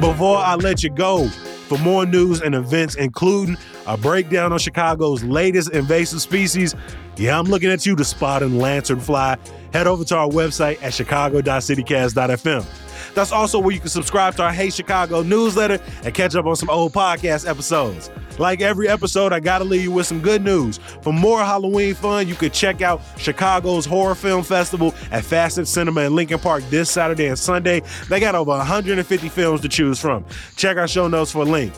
Before 0.00 0.38
I 0.38 0.56
let 0.56 0.82
you 0.82 0.90
go, 0.90 1.28
for 1.68 1.78
more 1.78 2.04
news 2.06 2.42
and 2.42 2.54
events, 2.54 2.94
including 2.94 3.56
a 3.86 3.96
breakdown 3.96 4.52
on 4.52 4.58
Chicago's 4.58 5.24
latest 5.24 5.72
invasive 5.72 6.20
species, 6.20 6.74
yeah, 7.16 7.38
I'm 7.38 7.46
looking 7.46 7.70
at 7.70 7.86
you 7.86 7.96
to 7.96 8.04
spotted 8.04 8.50
lanternfly. 8.50 9.38
Head 9.72 9.86
over 9.86 10.04
to 10.04 10.16
our 10.16 10.28
website 10.28 10.82
at 10.82 10.94
chicago.citycast.fm. 10.94 13.14
That's 13.14 13.32
also 13.32 13.58
where 13.58 13.72
you 13.72 13.80
can 13.80 13.88
subscribe 13.88 14.34
to 14.36 14.42
our 14.42 14.52
Hey 14.52 14.70
Chicago 14.70 15.22
newsletter 15.22 15.80
and 16.02 16.14
catch 16.14 16.34
up 16.34 16.46
on 16.46 16.56
some 16.56 16.70
old 16.70 16.92
podcast 16.92 17.48
episodes. 17.48 18.10
Like 18.38 18.60
every 18.60 18.88
episode, 18.88 19.32
I 19.32 19.40
gotta 19.40 19.64
leave 19.64 19.82
you 19.82 19.92
with 19.92 20.06
some 20.06 20.20
good 20.20 20.42
news. 20.42 20.78
For 21.02 21.12
more 21.12 21.44
Halloween 21.44 21.94
fun, 21.94 22.26
you 22.26 22.34
could 22.34 22.52
check 22.52 22.82
out 22.82 23.00
Chicago's 23.16 23.86
Horror 23.86 24.16
Film 24.16 24.42
Festival 24.42 24.92
at 25.12 25.24
Facets 25.24 25.70
Cinema 25.70 26.02
in 26.02 26.16
Lincoln 26.16 26.40
Park 26.40 26.64
this 26.70 26.90
Saturday 26.90 27.26
and 27.26 27.38
Sunday. 27.38 27.82
They 28.08 28.18
got 28.18 28.34
over 28.34 28.50
150 28.50 29.28
films 29.28 29.60
to 29.60 29.68
choose 29.68 30.00
from. 30.00 30.24
Check 30.56 30.76
our 30.76 30.88
show 30.88 31.06
notes 31.06 31.30
for 31.30 31.42
a 31.42 31.44
link. 31.44 31.72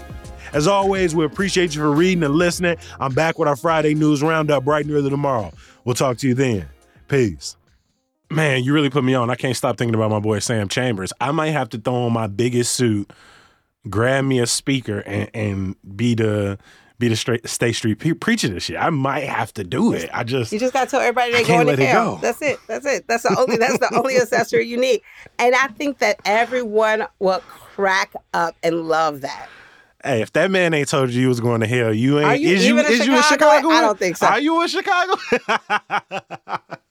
As 0.56 0.66
always, 0.66 1.14
we 1.14 1.22
appreciate 1.26 1.74
you 1.74 1.82
for 1.82 1.92
reading 1.92 2.24
and 2.24 2.34
listening. 2.34 2.78
I'm 2.98 3.12
back 3.12 3.38
with 3.38 3.46
our 3.46 3.56
Friday 3.56 3.92
news 3.92 4.22
roundup 4.22 4.64
bright 4.64 4.86
and 4.86 4.94
early 4.94 5.10
tomorrow. 5.10 5.52
We'll 5.84 5.94
talk 5.94 6.16
to 6.16 6.26
you 6.28 6.32
then. 6.32 6.66
Peace. 7.08 7.58
Man, 8.30 8.64
you 8.64 8.72
really 8.72 8.88
put 8.88 9.04
me 9.04 9.12
on. 9.14 9.28
I 9.28 9.34
can't 9.34 9.54
stop 9.54 9.76
thinking 9.76 9.94
about 9.94 10.10
my 10.10 10.18
boy 10.18 10.38
Sam 10.38 10.66
Chambers. 10.68 11.12
I 11.20 11.30
might 11.30 11.50
have 11.50 11.68
to 11.70 11.78
throw 11.78 12.04
on 12.06 12.14
my 12.14 12.26
biggest 12.26 12.72
suit, 12.72 13.12
grab 13.90 14.24
me 14.24 14.40
a 14.40 14.46
speaker, 14.46 15.00
and, 15.00 15.28
and 15.34 15.76
be 15.94 16.14
the 16.14 16.58
be 16.98 17.08
the 17.08 17.16
straight 17.16 17.46
State 17.46 17.74
Street 17.74 17.98
pre- 17.98 18.14
preacher 18.14 18.48
this 18.48 18.62
shit. 18.62 18.78
I 18.78 18.88
might 18.88 19.24
have 19.24 19.52
to 19.54 19.62
do 19.62 19.92
it. 19.92 20.08
I 20.10 20.24
just 20.24 20.54
You 20.54 20.58
just 20.58 20.72
gotta 20.72 20.90
tell 20.90 21.00
everybody 21.00 21.32
they're 21.32 21.44
can't 21.44 21.66
going 21.66 21.76
to 21.76 21.84
hell. 21.84 22.14
go. 22.14 22.22
That's 22.22 22.40
it. 22.40 22.58
That's 22.66 22.86
it. 22.86 23.06
That's 23.06 23.24
the 23.24 23.36
only 23.38 23.58
that's 23.58 23.78
the 23.78 23.94
only 23.94 24.16
accessory 24.16 24.66
you 24.66 24.78
need. 24.78 25.02
And 25.38 25.54
I 25.54 25.66
think 25.66 25.98
that 25.98 26.18
everyone 26.24 27.06
will 27.18 27.40
crack 27.40 28.14
up 28.32 28.56
and 28.62 28.88
love 28.88 29.20
that. 29.20 29.50
Hey, 30.06 30.22
if 30.22 30.32
that 30.32 30.50
man 30.50 30.72
ain't 30.74 30.88
told 30.88 31.10
you 31.10 31.20
you 31.22 31.28
was 31.28 31.40
going 31.40 31.60
to 31.60 31.66
hell, 31.66 31.92
you 31.92 32.18
ain't. 32.18 32.28
Are 32.28 32.36
you 32.36 32.54
is 32.54 32.64
even 32.64 32.76
you 32.78 32.82
a 32.82 32.88
is 32.88 33.06
you 33.06 33.18
a 33.18 33.22
Chicagoan? 33.22 33.62
Chicagoan? 33.62 33.72
I 33.72 33.80
don't 33.80 33.98
think 33.98 34.16
so. 34.16 34.26
Are 34.26 34.40
you 34.40 34.62
a 34.62 34.68
Chicago? 34.68 35.14